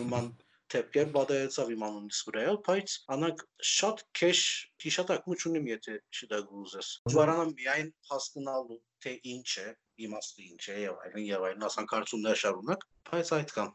նման 0.00 0.32
դեպքեր 0.72 1.08
բադայեցավ 1.16 1.70
իմ 1.74 1.84
անունից 1.88 2.18
վրա, 2.28 2.44
բայց 2.68 2.94
անակ 3.16 3.44
շատ 3.72 4.02
քեշ 4.18 4.40
հիշատակում 4.84 5.36
չունեմ, 5.42 5.68
եթե 5.72 5.96
չդա 6.16 6.40
գուզես։ 6.48 6.90
Ճարանում 7.12 7.52
միայն 7.60 7.92
հասկանալու 8.12 8.78
թե 9.04 9.12
ինչ 9.34 9.50
է, 9.62 9.68
իմաստը 10.06 10.44
ինչ 10.48 10.64
է 10.72 10.76
եւ 10.82 11.04
այլն 11.06 11.24
եւ 11.28 11.46
այլն 11.48 11.66
ասանքարություններ 11.68 12.42
շարունակ, 12.42 12.86
բայց 13.10 13.32
այդքան։ 13.38 13.72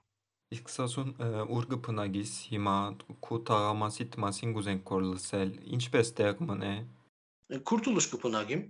Իսկ 0.56 0.70
սասուն 0.72 1.10
ուրգը 1.58 1.78
փնագիս 1.86 2.34
հիմա 2.54 2.76
քո 3.28 3.38
թաղամասիտ 3.50 4.14
մասին 4.24 4.54
գուզենք 4.58 4.84
կոր 4.88 5.02
լսել, 5.08 5.50
ինչպես 5.78 6.12
տեղ 6.20 6.44
մնե։ 6.48 6.72
Քուրտուլուշ 7.68 8.08
կփնագիմ, 8.14 8.62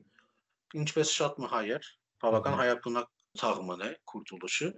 ինչպես 0.82 1.12
շատ 1.20 1.38
մը 1.44 1.52
հայեր, 1.54 1.92
բավական 2.24 2.58
հայապունակ 2.62 3.12
թաղ 3.42 3.62
մնե 3.70 3.90
քուրտուլուշը, 4.12 4.70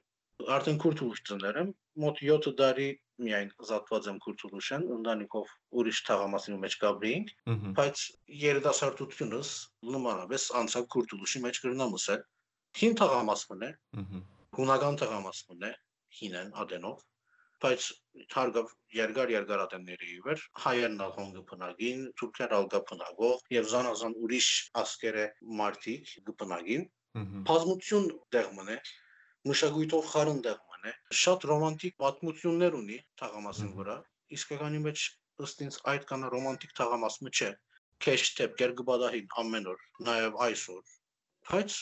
արդեն 0.55 0.81
քուրտուլուշ 0.83 1.23
ծներեմ, 1.29 1.71
մոտ 2.03 2.21
7 2.27 2.53
տարի 2.59 2.89
միայն 3.25 3.49
զատված 3.69 4.07
եմ 4.09 4.17
քուրտուլուշեն, 4.25 4.85
ընտանիքով 4.95 5.53
ուրիշ 5.81 5.99
թաղամասի 6.09 6.57
մեջ 6.63 6.77
գաբրեինք, 6.83 7.33
Ահա։ 7.53 7.73
բայց 7.79 8.03
երիտասարդությունս 8.43 9.51
նմանապես 9.95 10.47
անցավ 10.61 10.88
քուրտուլուշի 10.95 11.43
մեջ 11.45 11.61
գրնամս 11.65 12.07
է։ 12.15 12.17
Հին 12.79 12.97
թաղամասն 13.01 13.65
է, 13.69 13.71
հունական 14.59 14.99
թաղամասն 15.03 15.67
է, 15.69 15.71
հինեն 16.19 16.53
ադենով, 16.63 17.03
բայց 17.63 17.85
թարգավ 18.31 18.69
երկար 18.95 19.31
երկար 19.33 19.61
ադենների 19.65 20.09
իվեր 20.19 20.43
հայերն 20.63 21.01
ալ 21.05 21.11
հոն 21.17 21.33
գփնագին, 21.39 22.05
թուրքեր 22.21 22.55
ալ 22.55 22.67
գփնագող 22.73 23.41
եւ 23.55 23.67
զանազան 23.73 24.15
ուրիշ 24.27 24.47
ասկերը 24.83 25.25
մարտիկ 25.59 26.13
գփնագին 26.29 26.85
Ահա։ 27.19 27.43
բազմություն 27.49 28.07
դեղմն 28.35 28.71
է 28.75 28.77
մշակույթով 29.51 30.09
խարն 30.13 30.41
դեղմն 30.79 30.89
է 30.89 31.17
շատ 31.19 31.45
ռոմանտիկ 31.50 31.95
պատմություններ 32.00 32.75
ունի 32.79 32.98
թաղամասին 33.19 33.69
Մհմ։ 33.69 33.79
վրա 33.79 33.95
իսկականի 34.36 34.79
մեջ 34.86 35.05
ըստ 35.45 35.63
ինձ 35.65 35.77
այդ 35.91 36.05
կանը 36.09 36.29
ռոմանտիկ 36.33 36.74
թաղամասը 36.79 37.31
չէ 37.39 37.50
քեշ 38.05 38.24
տեպկեր 38.39 38.74
գբադահին 38.79 39.27
ամեն 39.43 39.69
օր 39.74 39.83
նաև 40.07 40.39
այսօր 40.45 40.93
բայց 41.50 41.77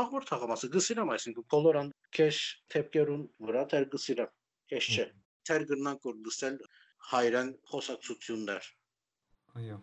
աղբոր 0.00 0.26
թաղամասը 0.30 0.70
գսիրամ 0.74 1.12
այսինքն 1.14 1.48
բոլորան 1.54 1.90
քեշ 2.18 2.38
տեպկերուն 2.74 3.24
վրա 3.48 3.64
դեր 3.74 3.88
գսիրամ 3.94 4.30
քեշ 4.74 4.90
չէ 4.94 5.06
դեր 5.50 5.66
գրնանք 5.70 6.08
որ 6.10 6.16
լսել 6.26 6.56
հայրեն 7.14 7.50
խոսակցություններ 7.70 8.70
Այո։ 9.54 9.78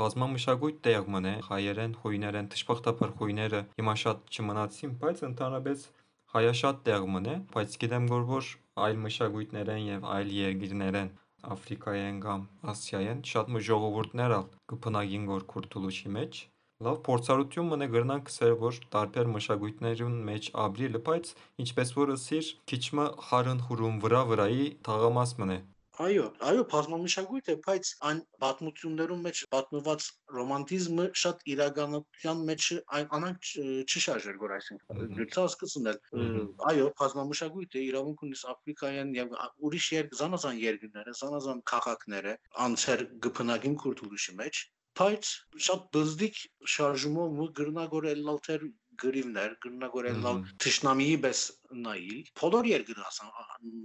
Բազմամշակույթ 0.00 0.76
տեղ 0.86 1.08
մնե, 1.12 1.32
հայերեն, 1.44 1.94
խույներեն, 2.00 2.48
թշպախտապար 2.52 3.10
խույները 3.20 3.60
հիմա 3.80 3.94
շատ 4.02 4.30
չմնացին, 4.32 4.92
բայց 5.00 5.22
ընդհանրապես 5.28 5.84
հայաշատ 6.30 6.82
տեղ 6.86 7.06
մնե, 7.16 7.32
բայց 7.54 7.72
գիտեմ 7.82 8.04
որ 8.10 8.26
որ 8.28 8.48
այլ 8.86 8.98
մշակույթներեն 9.04 9.80
եւ 9.86 10.04
այլ 10.14 10.28
երկիրներեն 10.36 11.08
Աֆրիկայեն 11.54 12.20
կամ 12.24 12.44
Ասիայեն 12.72 13.22
շատ 13.30 13.50
մը 13.54 13.62
ժողովուրդներ 13.68 14.34
ալ 14.36 14.46
կփնագին 14.72 15.24
գոր 15.30 15.46
քուրտուլուշի 15.52 16.12
մեջ 16.16 16.40
լավ 16.86 17.00
փորձառություն 17.08 17.70
մնե 17.72 17.88
գրնանք 17.94 18.30
սեր 18.34 18.54
որ 18.62 18.78
տարբեր 18.94 19.32
մշակույթներուն 19.34 20.14
մեջ 20.30 20.50
ապրիլը 20.66 21.02
բայց 21.10 21.32
ինչպես 21.64 21.92
որ 21.98 22.14
ասիր 22.14 22.54
քիչ 22.72 22.82
մը 23.00 23.06
խարն 23.26 23.64
խուրում 23.66 24.00
վրա 24.06 24.22
վրայի 24.30 24.68
թաղամաս 24.86 25.34
մնե 25.42 25.58
Այո, 26.00 26.26
այո, 26.48 26.62
բազմամշակույթ 26.72 27.48
է, 27.52 27.54
բայց 27.66 27.88
այն 28.08 28.20
պատմություններում 28.42 29.24
մեջ 29.26 29.40
պատմված 29.54 30.06
ռոմանտիզմը 30.36 31.06
շատ 31.22 31.42
իրականության 31.54 32.40
մեջ 32.50 32.68
այն 32.98 33.10
անանք 33.18 33.50
չշարժեր 33.84 34.38
գոր 34.42 34.54
այսինքն 34.56 35.00
Մհմ։ 35.00 35.12
դրցա 35.18 35.44
սկսնել 35.50 36.00
Մհմ։ 36.20 36.48
այո 36.72 36.88
բազմամշակույթ 37.02 37.78
է 37.80 37.84
իրավունք 37.90 38.24
ունի 38.28 38.40
աֆրիկայեն 38.54 39.14
եւ 39.20 39.38
ուրիշ 39.68 39.92
երկ 39.98 40.18
զանազան 40.22 40.60
երկրները 40.64 41.16
զանազան 41.20 41.64
քաղաքները 41.74 42.36
անցեր 42.68 43.06
գփնագին 43.28 43.80
քուրտուլուշի 43.84 44.38
մեջ 44.40 44.64
բայց 44.98 45.28
շատ 45.64 45.84
բզդիկ 45.96 46.38
շարժումով 46.74 47.36
ու 47.44 47.50
գրնագորել 47.60 48.30
թեր 48.46 48.64
գրիվներ 49.02 49.54
գրնագորել 49.64 50.18
Մհմ։ 50.24 50.40
Թշնամիի 50.64 51.16
պես 51.24 51.40
նայիլ 51.86 52.20
բոլոր 52.40 52.68
երկրը 52.70 53.06
ասան 53.10 53.30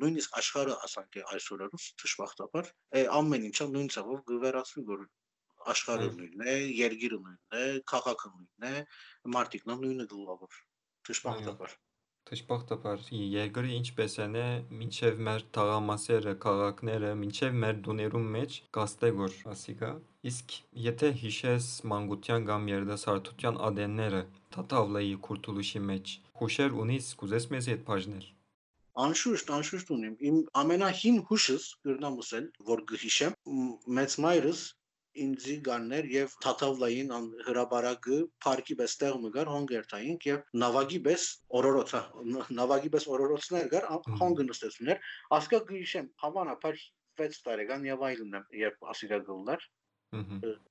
նույնիսկ 0.04 0.38
աշխարհը 0.42 0.76
ասանք 0.88 1.20
է 1.22 1.26
այսօրերուս 1.36 1.88
ճշմարտաբար 2.04 2.72
ամեն 3.20 3.48
ինչը 3.50 3.68
նույն 3.76 3.90
ցավով 3.96 4.22
գվերացվի 4.32 4.86
որ 4.92 5.06
աշխարհը 5.76 6.10
նույնն 6.20 6.46
է 6.52 6.58
երկիրը 6.82 7.20
նույնն 7.26 7.60
է 7.62 7.66
քաղաքը 7.94 8.32
նույնն 8.36 8.70
է 8.72 8.76
մարդիկն 9.38 9.76
նույնը 9.86 10.08
գլուավոր 10.14 10.62
ճշմարտաբար 11.10 11.78
Թշպախտապար 12.30 13.02
երկրի 13.32 13.76
ինչպես 13.80 14.14
են 14.24 14.38
է 14.42 14.46
մինչև 14.78 15.20
մեր 15.28 15.44
թաղամասերը, 15.58 16.36
քաղաքները, 16.46 17.12
մինչև 17.22 17.60
մեր 17.64 17.82
դուներում 17.88 18.30
մեջ 18.36 18.56
կաստեգոր 18.78 19.36
ասիկա 19.56 19.92
իսկ 20.30 20.54
եթե 20.84 21.10
հիշես 21.22 21.66
մանկության 21.92 22.46
կամ 22.48 22.64
երիտասարդության 22.72 23.60
ադենները 23.68 24.22
Թաթավլայի 24.56 25.12
քուրտուլուշի 25.28 25.82
մեջ 25.90 26.14
հուշեր 26.40 26.80
ունիս 26.86 27.10
կուզես 27.20 27.46
մեզ 27.54 27.70
հետ 27.72 27.86
բաժնել 27.90 28.26
Անշուշտ, 29.04 29.50
անշուշտ 29.60 29.90
ունիմ։ 29.98 30.16
Իմ 30.32 30.36
ամենահին 30.64 31.18
հուշս 31.30 31.64
գրնամ 31.88 32.20
ուսել, 32.24 32.46
որ 32.70 32.84
գհիշեմ, 32.92 33.34
մեծ 33.98 34.16
մայրս 34.26 34.62
ինձիգաններ 35.24 36.08
եւ 36.12 36.34
թաթավլային 36.46 37.14
հրաբարակը 37.48 38.20
парքի 38.46 38.78
պես 38.82 38.96
տեղ 39.04 39.18
մգար 39.26 39.52
հոնգերտային 39.54 40.20
եւ 40.28 40.44
նավագի 40.64 41.00
պես 41.08 41.28
օրորոցա 41.60 42.02
նավագի 42.60 42.92
պես 42.96 43.08
օրորոցներ 43.16 43.72
գար 43.76 43.90
հոնգը 44.22 44.48
նստեցուներ 44.52 45.10
ասկա 45.40 45.62
գիշեմ 45.72 46.12
հավանաբար 46.26 46.84
6 47.24 47.42
տարեկան 47.48 47.90
եւ 47.92 48.06
այլն 48.12 48.38
երբ 48.66 48.88
ասիրա 48.96 49.22
գոլներ 49.32 49.68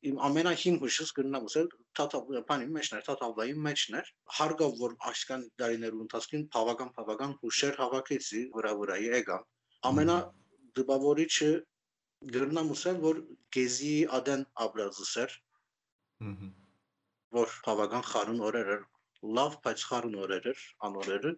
իմ 0.08 0.20
ամենահին 0.26 0.76
հուշս 0.82 1.10
գրնամ 1.16 1.46
ուսել 1.48 1.66
թաթավանի 1.98 2.68
մեջներ 2.76 3.02
թաթավլայի 3.08 3.56
մեջներ 3.66 4.10
հարգավ 4.36 4.78
որ 4.84 4.94
աշկան 5.10 5.42
դարիներու 5.62 6.04
ընթացքին 6.04 6.46
բավական 6.54 6.92
բավական 6.98 7.34
հուշեր 7.42 7.76
հավաքեցի 7.80 8.42
վրա 8.54 8.72
վրայի 8.80 9.10
էգա 9.20 9.38
ամենա 9.90 10.16
դպավորիչը 10.80 11.50
գրնամ 12.36 12.70
ասել 12.74 13.00
որ 13.04 13.20
գեզի 13.56 13.94
ադեն 14.18 14.44
աբրազսեր 14.66 15.36
որ 17.38 17.56
բավական 17.68 18.06
խարուն 18.10 18.44
օրեր 18.50 18.70
էր 18.76 18.84
լավ 19.40 19.58
բայց 19.66 19.84
խարուն 19.90 20.16
օրեր 20.26 20.48
էր 20.54 20.64
անորերը 20.88 21.34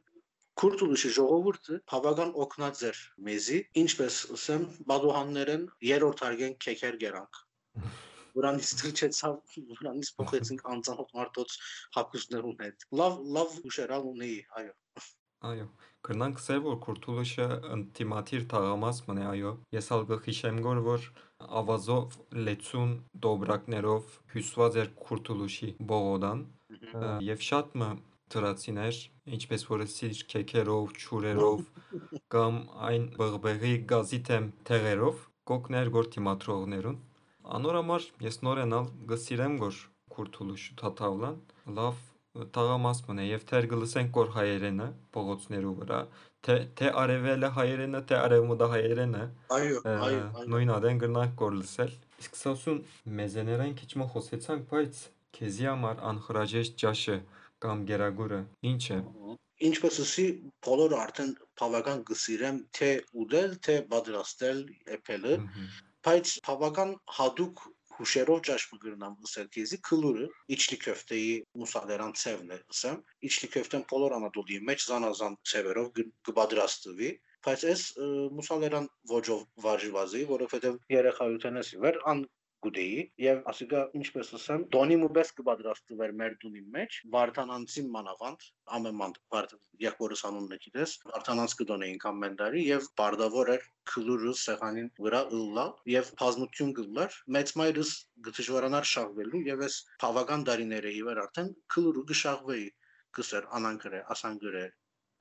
Քուրտուլուշի 0.61 1.11
ժողովուրդը 1.14 1.78
բավական 1.93 2.31
օգնած 2.47 2.83
էր 2.90 3.00
մեզի, 3.28 3.59
ինչպես 3.83 4.21
ասեմ, 4.37 4.62
բադոհաններեն 4.93 5.66
երրորդ 5.88 6.23
հարգեն 6.26 6.55
քեքեր 6.66 6.97
գերանք 7.02 7.40
Վրանից 8.37 8.71
թրջեցավ, 8.81 9.37
վրանից 9.81 10.09
փոխեցինք 10.16 10.64
անծանոթ 10.73 11.12
մարդոց 11.19 11.55
հակուսներուն 11.97 12.59
հետ։ 12.64 12.87
Լավ, 13.00 13.14
լավ 13.37 13.55
ուշերալ 13.71 14.09
ունեի, 14.11 14.35
այո։ 14.61 14.75
Այո, 15.45 15.66
կրնանք 16.09 16.38
սեր 16.40 16.61
որ 16.64 16.76
Քուրթուլուշը 16.87 17.47
ինտիմատիր 17.76 18.45
թաղամաս 18.52 19.00
մնե, 19.09 19.25
այո։ 19.31 19.52
Ես 19.76 19.90
ալ 19.97 20.05
գխիշեմ 20.11 20.61
գոր 20.66 20.81
որ 20.87 21.09
ավազով 21.61 22.16
լեցուն 22.47 22.95
դոբրակներով 23.26 24.14
հյուսված 24.35 24.78
էր 24.83 24.93
Քուրթուլուշի 25.02 25.71
բողոդան 25.93 26.45
եւ 27.28 27.45
շատ 27.49 27.76
մը 27.83 27.90
դրացիներ, 28.37 29.02
ինչպես 29.37 29.66
որ 29.73 29.85
սիր 29.97 30.23
քեքերով, 30.33 30.97
ճուրերով 31.02 31.66
կամ 32.35 32.62
այն 32.88 33.05
բղբեղի 33.21 33.75
գազի 33.93 34.23
թեմ 34.31 34.49
թեղերով 34.71 35.21
կոկներ 35.52 35.93
գոր 35.99 36.11
թիմատրողներուն 36.16 36.99
Անոր 37.47 37.76
համար 37.78 38.05
ես 38.26 38.40
նորենալ 38.43 38.87
գսիրեմ 39.11 39.52
գոր 39.61 39.76
քուրթուլու 40.14 40.57
շութաթավլան 40.62 41.37
լավ 41.76 42.00
տաղամաս 42.57 43.02
մնե 43.09 43.26
եւ 43.26 43.45
թեր 43.50 43.69
գլսեն 43.73 44.09
կոր 44.16 44.33
հայերենը 44.37 44.88
փողոցներու 45.16 45.75
վրա 45.81 46.00
թե 46.47 46.57
թե 46.78 46.90
արևելը 47.02 47.50
հայերենը 47.57 48.00
թե 48.11 48.19
արևմուտը 48.23 48.69
հայերենը 48.73 49.23
այո 49.57 49.81
այո 49.93 50.45
նույն 50.52 50.73
ադեն 50.76 51.00
գրնանք 51.05 51.37
կոր 51.43 51.57
լսել 51.61 51.95
իսկ 52.23 52.38
սասուն 52.43 52.83
մեզեներային 53.21 53.78
քիչ 53.81 53.90
մը 54.02 54.09
խոսեցանք 54.12 54.69
բայց 54.75 55.00
քեզի 55.38 55.66
համար 55.71 56.05
անխրաժեշտ 56.11 56.78
ճաշը 56.85 57.16
կամ 57.64 57.83
գերագուրը 57.90 58.40
ինչ 58.73 58.83
է 58.97 59.00
ինչպես 59.66 59.99
ասի 60.05 60.26
բոլորը 60.66 60.97
արդեն 61.02 61.31
բավական 61.61 62.00
գսիրեմ 62.11 62.59
թե 62.78 62.90
ուդել 63.25 63.55
թե 63.66 63.76
պատրաստել 63.93 64.59
էփելը 64.97 65.37
բայց 66.07 66.33
բավական 66.49 66.93
հadouk 67.19 67.62
հուշերով 67.97 68.41
ճաշ 68.47 68.65
մգրնամ 68.73 69.15
ասել 69.26 69.49
քեզի 69.57 69.79
քլուրը 69.88 70.26
իջլի 70.57 70.79
köfteyi 70.85 71.35
մուսադերան 71.62 72.15
ցևն 72.23 72.55
է 72.57 72.59
ասեմ 72.75 72.99
իջլի 73.31 73.50
köften 73.57 73.87
բոլոր 73.93 74.17
անադոլի 74.19 74.59
մեջ 74.71 74.87
զանազան 74.91 75.38
ցևերով 75.53 75.88
կպատրաստվի 76.31 77.11
բայց 77.47 77.65
այս 77.73 77.83
մուսալերան 78.37 78.88
ոճով 79.12 79.43
վարժվածի 79.67 80.25
որովհետև 80.33 80.81
երեխայութենես 80.97 81.73
իվեր 81.76 82.00
ան 82.12 82.25
գուդեի 82.66 83.02
եւ 83.23 83.42
ասիկա 83.50 83.80
ինչպես 83.99 84.30
ասեմ 84.37 84.62
դոնի 84.75 84.96
մուբես 85.02 85.28
կպատրաստվեր 85.40 86.14
մեր 86.20 86.32
դունի 86.44 86.62
մեջ 86.76 86.96
վարդանանցի 87.14 87.85
մանավանդ 87.96 88.46
ամեմանդ 88.78 89.20
վարդ 89.35 89.52
եղբորս 89.85 90.25
անունը 90.30 90.58
գիտես 90.64 90.94
վարդանանց 91.11 91.54
կդոնեին 91.61 92.00
կամ 92.04 92.18
մենդարի 92.25 92.64
եւ 92.66 92.88
բարդավոր 93.00 93.52
էր 93.54 93.68
քլուրը 93.92 94.32
սեղանին 94.42 94.88
վրա 95.06 95.20
ըլլա 95.38 95.66
եւ 95.94 96.11
բազմություն 96.23 96.75
գլար 96.80 97.20
մեծ 97.38 97.54
մայրս 97.62 97.92
գտժվարանար 98.28 98.90
շաղվելու 98.94 99.44
եւ 99.50 99.64
այս 99.68 99.78
բավական 100.06 100.49
դարիները 100.50 100.97
իվեր 101.02 101.23
արդեն 101.26 101.54
քլուրը 101.76 102.04
գշաղվեի 102.10 102.67
կսեր 103.21 103.49
անանկրե 103.60 104.02
ասանգրե 104.17 104.67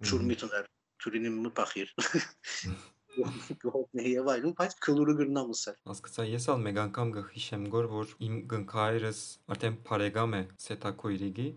ճուրմիտներ 0.10 0.74
թուրինի 1.06 1.38
մպախիր 1.46 1.96
գողնի 2.02 2.78
եւ 3.16 4.30
այլն, 4.34 4.54
բայց 4.60 4.76
քլուրը 4.86 5.16
գրնամ 5.20 5.52
ուսել։ 5.56 5.78
Հասկացա, 5.90 6.26
ես 6.32 6.48
ալ 6.54 6.64
մեկ 6.66 6.80
անգամ 6.86 7.14
գխիշեմ 7.16 7.66
գոր, 7.76 7.88
որ 7.96 8.14
իմ 8.28 8.36
գնքայրս 8.54 9.22
արդեն 9.56 9.78
բարեգամ 9.90 10.36
է 10.36 10.42
սետակոյրիգի։ 10.66 11.48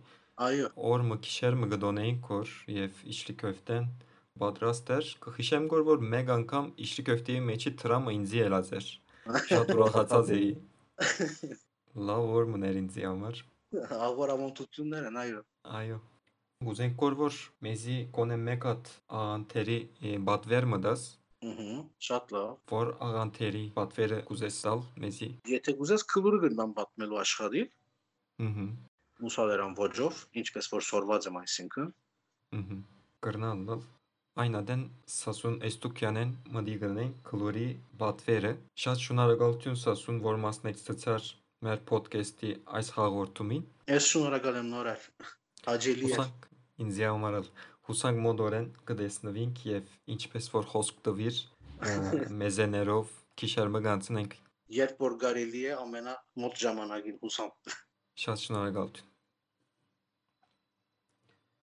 Այո։ 0.48 0.68
Օր 0.92 1.04
մը 1.08 1.18
քիշեր 1.26 1.58
մը 1.58 1.68
գդոնեին 1.74 2.18
կոր 2.28 2.52
եւ 2.78 3.00
իջլի 3.14 3.34
köften 3.42 3.88
պատրաստ 4.38 4.92
էր։ 4.98 5.08
Գխիշեմ 5.24 5.64
գոր, 5.72 5.86
որ 5.88 6.04
մեկ 6.14 6.30
անգամ 6.38 6.68
իջլի 6.86 7.04
köfteի 7.08 7.38
մեջի 7.48 7.72
տրամը 7.82 8.14
ինձի 8.18 8.38
ելած 8.44 8.70
էր։ 8.78 8.90
Շատ 9.48 9.72
ուրախացած 9.74 10.30
էի։ 10.38 10.52
Լավ 12.08 12.30
օր 12.38 12.46
մներ 12.54 12.78
ինձի 12.84 13.08
համար։ 13.08 13.42
Աղորամոնտություններ 13.98 15.08
են, 15.10 15.18
այո։ 15.24 15.42
Այո։ 15.78 15.98
Ուզենք 16.70 16.94
կոր 16.98 17.14
որ 17.18 17.34
մեզի 17.66 17.96
կոնե 18.16 18.36
Ահա, 21.46 21.74
շատ 22.02 22.32
լավ։ 22.34 22.54
Որ 22.72 22.88
աղանթերի 23.06 23.60
պատվերը 23.76 24.16
կուզես 24.28 24.56
տալ 24.64 24.80
մեզի։ 25.04 25.28
Եթե 25.52 25.74
կուզես 25.80 26.04
քլուրը 26.12 26.40
գնամ 26.44 26.72
պատմելու 26.78 27.20
աշխարհի։ 27.22 27.62
Ահա։ 28.46 28.66
Մուսալերան 29.26 29.76
ոճով, 29.78 30.22
ինչպես 30.42 30.70
որ 30.72 30.84
սորված 30.88 31.28
եմ 31.30 31.38
այսինքն։ 31.42 31.86
Ահա։ 32.58 32.78
Կրնալ 33.26 33.62
լավ։ 33.68 33.86
Այնադեն 34.38 34.82
Սասուն 35.10 35.56
Էստուկյանեն 35.68 36.34
մդի 36.54 36.74
գնեն 36.82 37.14
քլուրի 37.30 37.68
պատվերը։ 38.02 38.52
Շատ 38.82 39.00
շնորհակալություն 39.06 39.78
Սասուն, 39.82 40.20
որ 40.26 40.38
մասնակցեցար 40.44 41.30
մեր 41.66 41.80
ոդքասթի 41.90 42.52
այս 42.78 42.92
հաղորդումին։ 42.98 43.64
Ես 43.94 44.10
շնորհակալ 44.12 44.60
եմ 44.60 44.68
նորար։ 44.74 45.08
Հաջելի 45.66 46.12
է։ 46.14 46.26
Ինձ 46.84 47.00
համար 47.08 47.50
հուսանք 47.88 48.20
մոդորեն 48.24 48.64
կդեսնվինք 48.88 49.60
եւ 49.68 49.92
ինչպես 50.14 50.48
որ 50.54 50.66
խոսք 50.72 50.98
տվիր 51.08 51.38
մեզեներով 52.42 53.12
քիշերմը 53.40 53.80
գանցնենք 53.86 54.34
երբ 54.78 55.04
որ 55.04 55.14
կարելի 55.22 55.62
է 55.68 55.76
ամենա 55.78 56.16
մոտ 56.42 56.58
ժամանակին 56.64 57.22
հուսամ 57.22 57.54
շատ 58.24 58.42
շնորհակալություն 58.44 59.08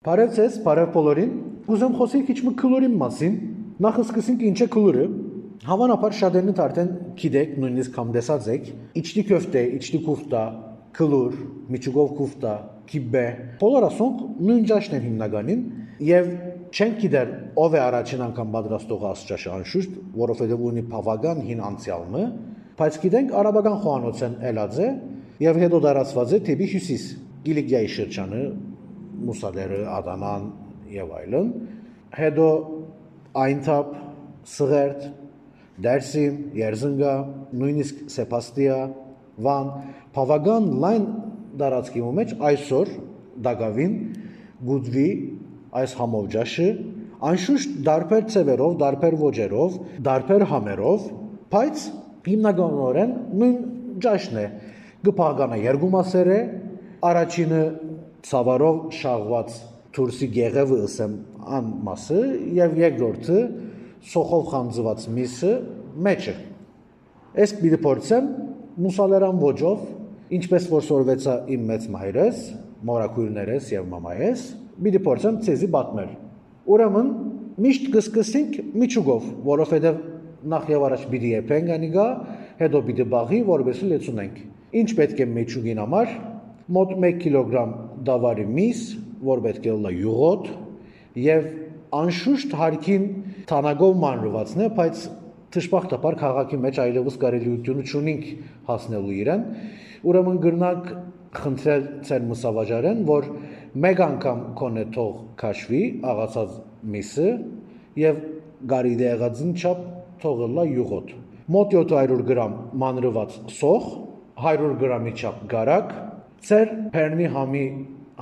Բարև 0.06 0.34
ձեզ, 0.36 0.58
բարև 0.62 0.90
բոլորին։ 0.94 1.30
Ուզում 1.74 1.94
խոսել 1.98 2.24
քիչ 2.28 2.36
մի 2.46 2.52
քլորի 2.62 2.90
մասին։ 2.94 3.38
Նախ 3.82 3.96
սկսենք 4.04 4.44
ինչ 4.50 4.60
է 4.62 4.68
քլորը։ 4.76 5.06
Հավանաբար 5.66 6.16
շատերն 6.20 6.60
արդեն 6.66 6.92
գիտեք, 7.22 7.56
նույնիսկ 7.64 7.98
համդեսած 8.02 8.50
եք։ 8.54 8.68
Իջտի 9.02 9.24
köfte, 9.32 9.64
իջտի 9.80 10.02
kufta, 10.06 10.44
քլոր, 11.00 11.40
միջուկով 11.74 12.14
kufta, 12.20 12.54
kibbe։ 12.92 13.26
Բոլորը 13.64 13.90
ասոնք 13.90 14.22
նույն 14.46 14.70
ճաշն 14.70 14.98
են 15.00 15.06
հիմնականին 15.08 15.66
Եվ 16.04 16.26
չենք 16.76 16.98
գիտեր 17.06 17.30
ով 17.56 17.76
է 17.76 17.80
առաջին 17.80 18.24
անգամ 18.26 18.50
պատրաստող 18.56 19.04
աստճաշը 19.10 19.52
անշուշտ, 19.56 19.94
որովհետև 20.20 20.64
ունի 20.70 20.84
բավական 20.92 21.44
հին 21.48 21.62
անցյալը, 21.70 22.24
բայց 22.76 22.98
գիտենք 23.06 23.36
արաբական 23.40 23.78
խոհանոցեն 23.86 24.36
ելած 24.44 24.80
է 24.84 24.90
եւ 25.46 25.60
հետո 25.64 25.80
դարածված 25.86 26.34
է 26.36 26.40
դեպի 26.50 26.68
հյուսիս, 26.74 27.06
Կիլիկիայի 27.46 27.90
շրջանը, 27.96 28.42
Մուսադերը, 29.26 29.80
Ադաման 29.96 30.46
եւ 30.96 31.14
այլն։ 31.16 31.50
Հետո 32.16 32.48
այնթապ 33.46 33.96
Սղերտ, 34.56 35.08
Դերսիմ, 35.86 36.36
Երզնգա, 36.60 37.14
նույնիսկ 37.62 38.04
Սեփաստիա, 38.16 38.78
Վան, 39.46 39.72
բավական 40.16 40.70
լայն 40.84 41.08
դարածքի 41.60 42.04
մեջ 42.20 42.36
այսօր 42.50 42.92
Դագավին 43.46 43.96
գուդվի 44.66 45.10
այս 45.82 45.94
համոճաշը 46.00 46.68
անշուշտ 47.26 47.78
դարբեր 47.86 48.26
ծևերով, 48.34 48.74
դարբեր 48.82 49.16
ոճերով, 49.22 49.78
դարբեր 50.06 50.46
համերով, 50.52 51.06
բայց 51.56 51.86
հիմնականորեն 52.26 53.14
նույն 53.40 53.56
ճաշն 54.06 54.40
է։ 54.42 54.46
Գփագանը 55.06 55.60
երկու 55.64 55.92
մասեր 55.96 56.32
է, 56.36 56.40
առաջինը 57.10 57.62
ցավարով 58.26 58.82
շաղված 59.00 59.58
թուրսի 59.96 60.28
գեղևը 60.36 60.80
ասեմ 60.86 61.14
ան 61.56 61.72
մասը 61.86 62.22
եւ 62.58 62.76
երկրորդը 62.82 63.40
սոխով 64.12 64.44
խանձված 64.52 65.08
միսը 65.16 65.54
մեջը։ 66.08 66.36
Այս 67.46 67.54
պիտի 67.62 67.80
փորձեմ 67.86 68.28
մուսալերան 68.86 69.40
ոճով, 69.46 69.86
ինչպես 70.36 70.68
որ 70.74 70.86
սորվեցա 70.90 71.36
իմ 71.56 71.66
մեծ 71.70 71.88
մայրս, 71.96 72.42
մորակույրներս 72.90 73.72
եւ 73.76 73.88
մամայես, 73.94 74.46
պիտի 74.84 75.02
փորձեմ 75.06 75.40
ցեզի 75.46 75.70
պատմել։ 75.76 76.12
Ուրեմն 76.76 77.10
միշտ 77.66 77.90
կսկսենք 77.96 78.56
միջուկով, 78.82 79.28
որովհետև 79.46 80.00
նախ 80.56 80.72
եւ 80.76 80.86
առաջ 80.90 81.06
պիտի 81.12 81.32
եփենք 81.36 81.74
անիգա, 81.76 82.08
հետո 82.60 82.82
պիտի 82.90 83.06
բաղի, 83.16 83.40
որովհետեւ 83.50 83.92
լեցունենք։ 83.92 84.40
Ինչ 84.76 84.90
պետք 85.00 85.22
է 85.22 85.28
մեջուգին 85.36 85.82
համար 85.86 86.16
մոտ 86.76 86.94
1 86.98 87.20
կիլոգրամ 87.22 87.74
դավարի 88.10 88.46
միս, 88.56 88.82
որ 89.26 89.42
պետք 89.46 89.68
է 89.70 89.76
լա 89.86 89.92
յուղոտ 89.96 90.48
եւ 91.26 91.46
անշուշտ 91.96 92.56
հարկին 92.60 93.06
թանագով 93.50 94.00
մանրվածն 94.02 94.64
է, 94.66 94.70
բայց 94.80 95.04
դժբախտաբար 95.56 96.18
քաղաքի 96.20 96.58
մեջ 96.66 96.80
այլևս 96.84 97.20
կարելիությունը 97.22 97.86
չունենք 97.86 98.26
հասնելու 98.70 99.14
իրեն։ 99.22 99.46
Ուրեմն 100.06 100.40
գրնակ 100.46 100.90
խնդրել 101.36 101.86
ցեր 102.08 102.26
մսավաճարեն, 102.32 103.00
որ 103.08 103.30
մեկ 103.76 104.02
անգամ 104.06 104.42
կոնե 104.56 104.84
թող 104.96 105.16
քաշվի 105.42 105.80
աղացած 106.08 106.52
միսը 106.94 107.32
եւ 108.00 108.20
գարի 108.72 108.94
դեղածին 109.02 109.50
չափ 109.60 109.82
թողելա 110.22 110.64
յուղոտ։ 110.70 111.10
Մոտ 111.56 111.76
700 111.76 112.24
գրամ 112.30 112.54
մանրված 112.84 113.36
սոխ, 113.58 113.90
100 114.46 114.70
գրամի 114.80 115.14
չափ 115.20 115.44
գարակ, 115.52 115.92
ծեր 116.48 116.72
փերնի 116.96 117.28
համի 117.36 117.66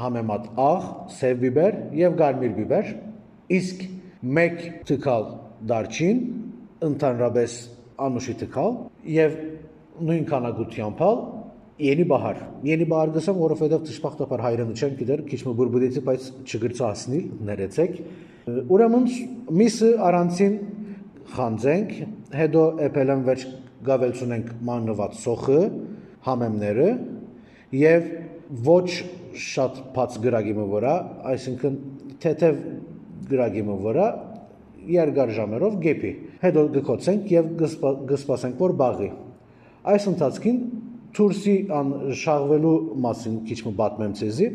համեմատ 0.04 0.50
աղ, 0.63 0.89
սև 1.20 1.39
բիբեր 1.44 1.78
եւ 2.02 2.18
կարմիր 2.24 2.58
բիբեր, 2.58 2.92
իսկ 3.60 3.86
1 4.42 4.68
թքալ 4.89 5.30
դարչին, 5.70 6.26
ընդհանրապես 6.89 7.58
անուշի 8.10 8.36
թքալ 8.42 8.78
եւ 9.22 9.38
նույն 10.02 10.26
քանակությամբ 10.34 11.06
Yeni 11.81 12.05
bahar 12.05 13.09
գսեմ, 13.15 13.39
որովհետև 13.41 13.86
դժբախտաբար 13.88 14.41
հայրենը 14.45 14.75
չեմ 14.77 14.91
գիտեր, 14.99 15.21
քիչ 15.29 15.39
մը 15.47 15.53
բուրբուդեցի, 15.57 16.03
բայց 16.05 16.27
չգրծասնիլ, 16.45 17.23
ներեցեք։ 17.49 17.95
Ուրեմն 18.75 19.07
միսը 19.57 19.89
առանցին 20.09 20.57
խանձենք, 21.33 21.95
հետո 22.38 22.63
էփելեն 22.88 23.25
վերջ 23.29 23.47
գավելցունենք 23.89 24.53
մանրված 24.69 25.17
սոխը, 25.23 25.59
համեմները 26.27 26.88
եւ 27.79 28.07
ոչ 28.69 28.88
շատ 29.33 29.81
բաց 29.97 30.21
գրագիմը 30.27 30.69
վրա, 30.75 30.93
այսինքն 31.33 31.77
թեթև 32.21 32.63
գրագիմը 33.33 33.77
վրա 33.88 34.07
երկար 34.93 35.36
ժամերով 35.41 35.77
գեփի։ 35.83 36.12
Հետո 36.43 36.63
գկոցենք 36.77 37.29
եւ 37.33 37.51
գսպասենք 38.13 38.62
որ 38.62 38.73
բաղի։ 38.83 39.09
Այս 39.93 40.07
ընթացքին 40.13 40.59
Թուրսի 41.13 41.56
ան 41.78 41.89
շաղվելու 42.17 42.78
մասին 43.04 43.34
քիչ 43.47 43.58
մը 43.67 43.71
պատմեմ 43.80 44.13
ցեզի 44.17 44.45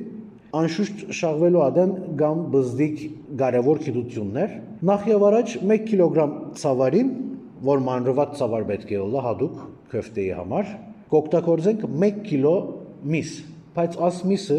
անշուշտ 0.59 1.03
շաղվելու 1.19 1.61
ադեն 1.63 1.91
կամ 2.19 2.39
բզդիկ 2.55 3.03
կարևոր 3.43 3.81
գիտություններ 3.85 4.55
նախ 4.89 5.05
եւ 5.11 5.27
առաջ 5.29 5.55
1 5.61 5.85
կիլոգրամ 5.91 6.33
ցավարին 6.63 7.13
որ 7.69 7.83
մանրված 7.89 8.33
ցավար 8.41 8.67
պետք 8.71 8.91
է 8.97 8.99
ուլա 9.05 9.23
հadoop 9.29 9.61
քեֆտեի 9.93 10.33
համար 10.39 10.73
կօգտագործենք 11.13 11.85
1 11.91 12.19
կիլո 12.27 12.55
միս 13.15 13.35
բայց 13.79 13.99
աս 14.09 14.19
միսը 14.33 14.59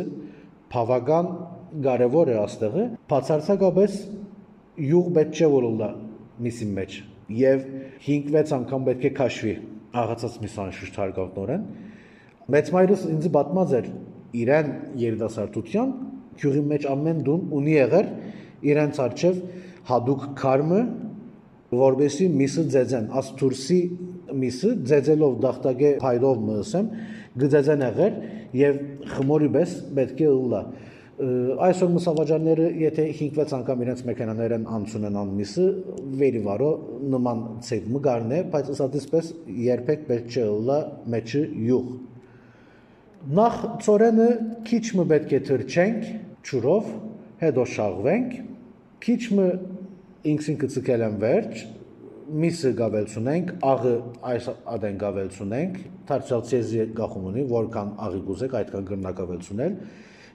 բավական 0.75 1.29
կարևոր 1.89 2.31
է 2.31 2.37
աստեղը 2.43 2.85
բացարձակապես 3.11 3.97
յուղ 4.89 5.11
պետք 5.19 5.35
չէ 5.41 5.51
որ 5.57 5.67
ուլա 5.73 5.89
միսի 6.47 6.69
մեջ 6.79 6.95
եւ 7.39 7.67
5-6 8.07 8.55
անգամ 8.59 8.87
պետք 8.89 9.09
է 9.09 9.13
քաշվի 9.19 9.55
աղացած 9.97 10.35
միս 10.43 10.55
անշուշտ 10.63 10.97
հարգավնորեն 11.01 11.63
մեծ 12.53 12.71
մայրս 12.75 13.05
ինձ 13.09 13.27
պատմած 13.35 13.75
էր 13.79 13.87
իրեն 14.39 14.67
երիտասարդության 15.01 15.93
քյուրի 16.39 16.63
մեջ 16.69 16.85
ամեն 16.93 17.23
դուն 17.25 17.47
ունի 17.59 17.73
եղեր 17.75 18.11
իրենց 18.69 18.99
արչև 19.05 19.39
հadoop 19.89 20.25
քարմը 20.39 20.81
որբեսի 21.79 22.27
միսը 22.35 22.65
ձեզեն 22.75 23.09
աս 23.19 23.31
թուրսի 23.39 23.79
միսը 24.43 24.71
ձեզելով 24.89 25.35
դախտագե 25.45 25.91
փայլով 26.03 26.43
մսեմ 26.49 26.87
գձեզեն 27.43 27.83
եղեր 27.85 28.15
եւ 28.59 28.79
խմորի 29.15 29.49
պես 29.57 29.75
պետք 29.97 30.23
է 30.25 30.31
լա 30.53 30.61
այսօր 31.19 31.89
մսավաճարները 31.95 32.67
եթե 32.79 33.05
5-6 33.19 33.55
անգամ 33.57 33.81
իրենց 33.85 34.03
մեքենաներն 34.07 34.67
անցունեն 34.77 35.17
անմիսը 35.19 35.65
վերիվարո 36.21 36.69
նման 37.15 37.41
ցեգ 37.67 37.89
մգարն 37.95 38.35
է 38.37 38.39
բայց 38.53 38.69
ըսատիսպես 38.75 39.33
երբեք 39.65 40.05
պետք 40.13 40.37
չէ 40.37 40.45
լա 40.69 40.79
մեջը 41.15 41.43
յուղ 41.67 41.89
Նախ 43.19 43.55
ծորենը 43.83 44.25
քիչ 44.63 44.85
մը 44.95 45.03
պետք 45.09 45.31
է 45.35 45.39
թրջենք 45.49 46.03
ջուրով, 46.49 46.85
հետո 47.41 47.63
շաղվենք, 47.73 48.29
քիչ 49.03 49.17
մը 49.35 49.47
ինքսին 50.31 50.59
կծկել 50.61 51.03
են 51.09 51.17
վերջ, 51.23 51.59
միսը 52.43 52.71
գավելցունենք, 52.79 53.51
աղը 53.73 53.91
այս 54.31 54.47
ադեն 54.75 55.01
գավելցունենք, 55.03 55.81
թարցալ 56.07 56.45
ցեզի 56.53 56.87
գախում 57.01 57.27
ունի, 57.33 57.45
որքան 57.51 57.91
աղի 58.07 58.23
գուզեք, 58.29 58.55
այդքան 58.61 58.87
գրնակավելցունել, 58.93 59.75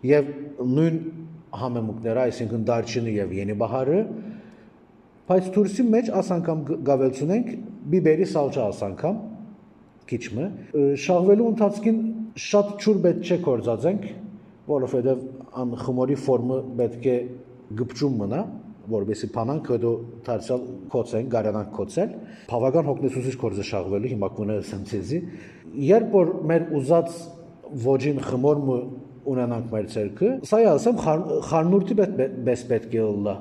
եւ 0.04 0.30
նույն 0.74 0.98
համեմուկները, 1.54 2.24
այսինքն 2.28 2.64
դարչինը 2.68 3.14
եւ 3.14 3.34
յենի 3.38 3.56
բահարը, 3.60 4.00
բայց 5.28 5.46
թուրսի 5.54 5.84
մեջ 5.94 6.10
ասանկամ 6.20 6.64
գավելցունենք 6.88 7.52
բիբերի 7.94 8.26
սալճա 8.34 8.66
ասանկամ, 8.74 9.20
քիչմը, 10.10 10.48
շաղվելու 11.04 11.46
ընթացքին 11.54 12.02
շատ 12.44 12.74
ճուր 12.84 13.00
պետք 13.04 13.30
չէ 13.30 13.38
կորցածենք, 13.46 14.04
որովհետև 14.68 15.24
ան 15.62 15.72
խմորի 15.84 16.18
ֆորմը 16.24 16.58
պետք 16.80 17.08
է 17.14 17.16
գպճում 17.80 18.18
մնա, 18.24 18.42
որովհետեւ 18.94 19.32
փանանք 19.34 19.70
հետո 19.74 19.92
դարձյալ 20.26 20.64
կոծեն, 20.92 21.28
գարանանք 21.32 21.70
կոծել, 21.78 22.10
բավական 22.50 22.88
հոգնեցուցիչ 22.90 23.34
կորձը 23.44 23.64
շաղվելու 23.70 24.10
հիմա 24.12 24.30
կունը 24.34 24.56
սենցեզի, 24.68 25.20
երբ 25.88 26.16
որ 26.18 26.32
մեր 26.50 26.66
ուզած 26.80 27.16
ոչին 27.84 28.20
խմորը 28.28 28.82
ունենանք 29.32 29.72
մեր 29.72 29.88
ցերկը, 29.94 30.30
սա 30.50 30.60
ասեմ 30.74 31.00
խառնուրդի 31.48 31.96
պես 32.46 32.64
պետք 32.70 32.96
է 32.98 33.08
լա 33.24 33.34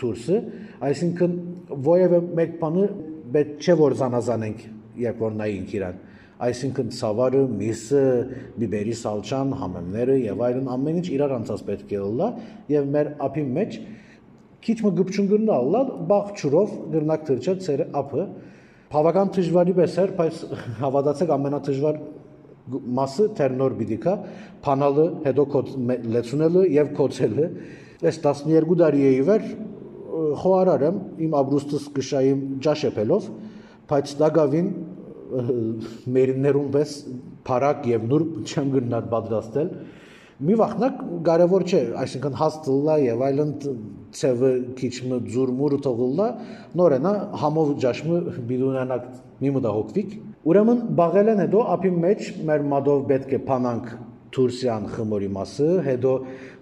դուրսը, 0.00 0.40
այսինքն 0.86 1.36
ովևէ 1.76 2.20
մեկ 2.40 2.58
բանը 2.60 2.88
պետք 3.36 3.66
չէ 3.66 3.76
որ 3.80 3.96
զանազանենք, 4.00 4.66
երբ 5.06 5.22
որ 5.26 5.38
նայենք 5.40 5.74
իրան 5.76 6.02
այսինքն 6.36 6.90
սավարը, 6.92 7.42
միսը, 7.56 8.00
բիբերի 8.60 8.94
սալչան, 9.00 9.52
համեմները 9.56 10.16
եւ 10.20 10.42
այլն 10.46 10.66
ամեն 10.74 10.98
ինչ 11.00 11.06
իրար 11.16 11.32
անցած 11.36 11.62
պետք 11.68 11.94
է 11.96 12.00
լա 12.18 12.28
եւ 12.72 12.90
մեր 12.92 13.08
ափի 13.24 13.44
մեջ 13.56 13.78
քիչ 14.66 14.76
մը 14.84 14.92
գպչուն 14.98 15.30
գնա 15.32 15.56
լա 15.72 15.82
բախ 16.10 16.34
ճուրով 16.40 16.76
գրնակ 16.92 17.24
թրջել 17.30 17.58
ծերը 17.66 17.86
ափը 18.02 18.26
բավական 18.92 19.32
դժվարի 19.36 19.74
պես 19.80 19.96
էր 20.02 20.12
բայց 20.20 20.42
հավատացեք 20.82 21.32
ամենադժվար 21.36 22.00
մասը 22.66 23.26
թերնոր 23.38 23.74
բիդիկա 23.80 24.14
փանալը 24.66 25.06
հետո 25.26 25.44
լեցունելը 26.16 26.62
եւ 26.76 26.92
կոծելը 26.98 27.48
այս 28.10 28.18
12 28.26 28.78
տարի 28.82 29.04
է 29.06 29.12
իվեր 29.20 29.44
խոարար 30.42 30.84
եմ 30.86 30.98
իմ 31.26 31.36
աբրուստս 31.40 31.86
կշայիմ 31.96 32.40
ջաշեփելով 32.66 33.28
բայց 33.90 34.14
դա 34.22 34.30
գավին 34.36 34.70
մերիներուն 36.16 36.68
պես 36.74 36.94
փարակ 37.46 37.86
եւ 37.92 38.06
նուրբ 38.10 38.34
չեմ 38.46 38.72
գնալ 38.76 39.08
պատրաստել 39.12 39.70
մի 40.46 40.56
վախնակ 40.60 40.98
կարևոր 41.26 41.64
չէ 41.66 41.82
այսինքն 42.02 42.34
հաստլա 42.40 42.96
եւ 43.02 43.22
այլն 43.26 43.52
ցևը 44.16 44.50
քիչմը 44.80 45.20
ձուրմուրը 45.32 45.78
թողլա 45.86 46.26
նորենա 46.80 47.12
համով 47.42 47.70
ջաշմը 47.84 48.18
բիդունանակ 48.50 49.06
մի 49.44 49.52
մտա 49.56 49.72
ուրեմն 50.46 50.82
բաղելեն 50.98 51.42
հետո 51.44 51.62
ափի 51.76 51.94
մեջ 52.06 52.28
մեր 52.50 52.66
մադով 52.72 53.06
պետք 53.12 53.32
է 53.36 53.40
փանանք 53.46 53.88
Թուրսիան 54.36 54.86
խմորի 54.92 55.30
մասը, 55.36 55.70
հետո 55.86 56.12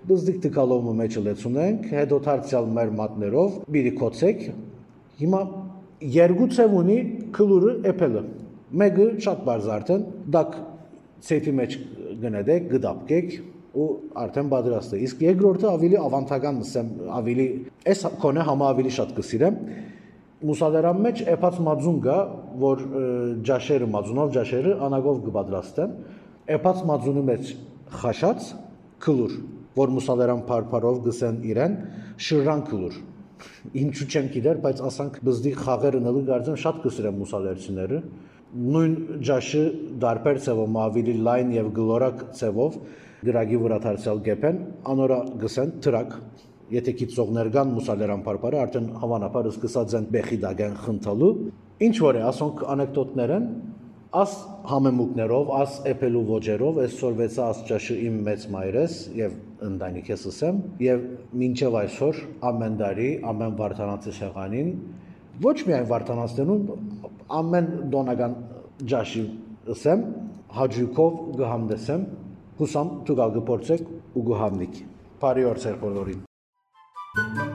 բզդիկ 0.08 0.38
տկալովը 0.44 0.94
մեջ 1.00 1.18
լեցունենք, 1.26 1.90
հետո 1.98 2.20
դարձյալ 2.28 2.70
մեր 2.78 2.94
մատներով 3.00 3.58
բիդի 3.74 3.92
կոցեք։ 4.00 4.46
Հիմա 5.24 5.42
երկու 6.14 6.48
ցև 6.54 6.78
ունի 6.84 6.98
քլուրը 7.34 7.74
էփելը 7.92 8.24
Մեկը 8.74 9.04
շատ 9.22 9.42
բարձ 9.46 9.66
արդեն 9.70 10.04
դակ 10.34 10.54
ցեփի 11.24 11.52
մեջ 11.58 11.74
գնացեք, 12.22 12.64
գդապկեք 12.72 13.34
ու 13.78 13.86
արդեն 14.22 14.48
պատրաստ 14.50 14.94
է։ 14.96 14.98
Իսկ 15.06 15.22
երկրորդը 15.24 15.68
ավելի 15.70 15.98
ավանդական 16.00 16.58
նսեմ, 16.62 16.88
ավելի 17.18 17.46
այս 17.92 18.02
կոնե 18.24 18.46
համա 18.48 18.70
ավելի 18.74 18.94
շատ 18.96 19.12
կսիրեմ։ 19.18 19.60
Մուսադարան 20.44 21.00
մեջ 21.04 21.22
էփած 21.34 21.58
մածուն 21.64 21.98
կա, 22.04 22.16
որ 22.64 22.82
ջաշերը 23.48 23.88
մածունով 23.94 24.34
ջաշերը 24.34 24.74
անագով 24.88 25.22
կպատրաստեն։ 25.24 25.94
Էփած 26.58 26.82
մածունի 26.90 27.24
մեջ 27.30 27.52
խաշած 28.02 28.50
քլուր, 29.04 29.34
որ 29.78 29.94
մուսադարան 29.94 30.44
փարփարով 30.50 31.00
գսեն 31.08 31.40
իրեն 31.54 31.78
շրան 32.28 32.64
քլուր։ 32.68 33.00
Ինչու 33.84 34.06
չեմ 34.12 34.28
գիտեր, 34.34 34.60
բայց 34.64 34.82
ասանք 34.88 35.16
բզդի 35.24 35.52
խաղերը 35.64 36.00
նլի 36.04 36.22
գարձեմ 36.28 36.58
շատ 36.64 36.76
կսրեմ 36.84 37.18
մուսադարցիները 37.24 37.98
նույն 38.54 38.92
ջաշը 39.26 39.62
դարբեր 40.02 40.36
ցևով 40.44 40.76
ավելի 40.84 41.14
լայն 41.26 41.48
եւ 41.56 41.70
գլորակ 41.74 42.20
ցևով 42.38 42.76
գրագի 43.26 43.58
վրա 43.64 43.78
դարձյալ 43.86 44.20
գեփեն 44.28 44.60
անորա 44.92 45.18
գսեն 45.42 45.72
տրակ 45.86 46.14
եթե 46.72 46.94
քիծողներ 47.00 47.50
կան 47.54 47.72
մուսալերան 47.74 48.24
բարբարը 48.24 48.60
արդեն 48.64 48.86
հավանաբար 49.02 49.48
սկսած 49.52 49.96
են 49.98 50.08
բեխի 50.14 50.38
դագան 50.44 50.76
խնդալու 50.84 51.32
ինչ 51.84 51.96
որ 52.04 52.18
է 52.20 52.22
ասոնք 52.30 52.62
անեկդոտներ 52.74 53.34
են 53.34 53.48
Աս 54.14 54.34
համեմուկներով, 54.70 55.48
աս 55.58 55.76
էփելու 55.90 56.20
ոճերով 56.28 56.76
այսօր 56.84 57.14
վեցա 57.18 57.46
աստճաշը 57.50 57.94
իմ 58.06 58.18
մեծ 58.28 58.42
մայրս 58.54 58.98
եւ 59.18 59.32
ընտանիքես 59.68 60.26
ասեմ 60.30 60.60
եւ 60.84 61.00
մինչեւ 61.40 61.78
այսօր 61.80 62.20
ամեն 62.50 62.76
տարի 62.82 63.08
ամեն 63.32 63.56
վարտանացի 63.58 64.14
շեղանին 64.18 64.68
ոչ 65.46 65.56
միայն 65.70 65.88
վարտանացնելուն 65.90 66.62
ամեն 67.40 67.66
դոնական 67.96 68.36
ջաշի 68.92 69.24
ասեմ 69.74 70.04
հաջուկով 70.60 71.16
գհամդեսեմ 71.40 72.06
հուսամ 72.62 72.94
դուք 73.10 73.24
գգործեք 73.40 73.90
ու 74.14 74.24
գհամնիկ 74.30 74.78
բարի 75.26 75.48
օր 75.50 75.62
ձեր 75.66 75.82
բոլորին 75.82 76.22
Thank 77.16 77.38
you. 77.38 77.53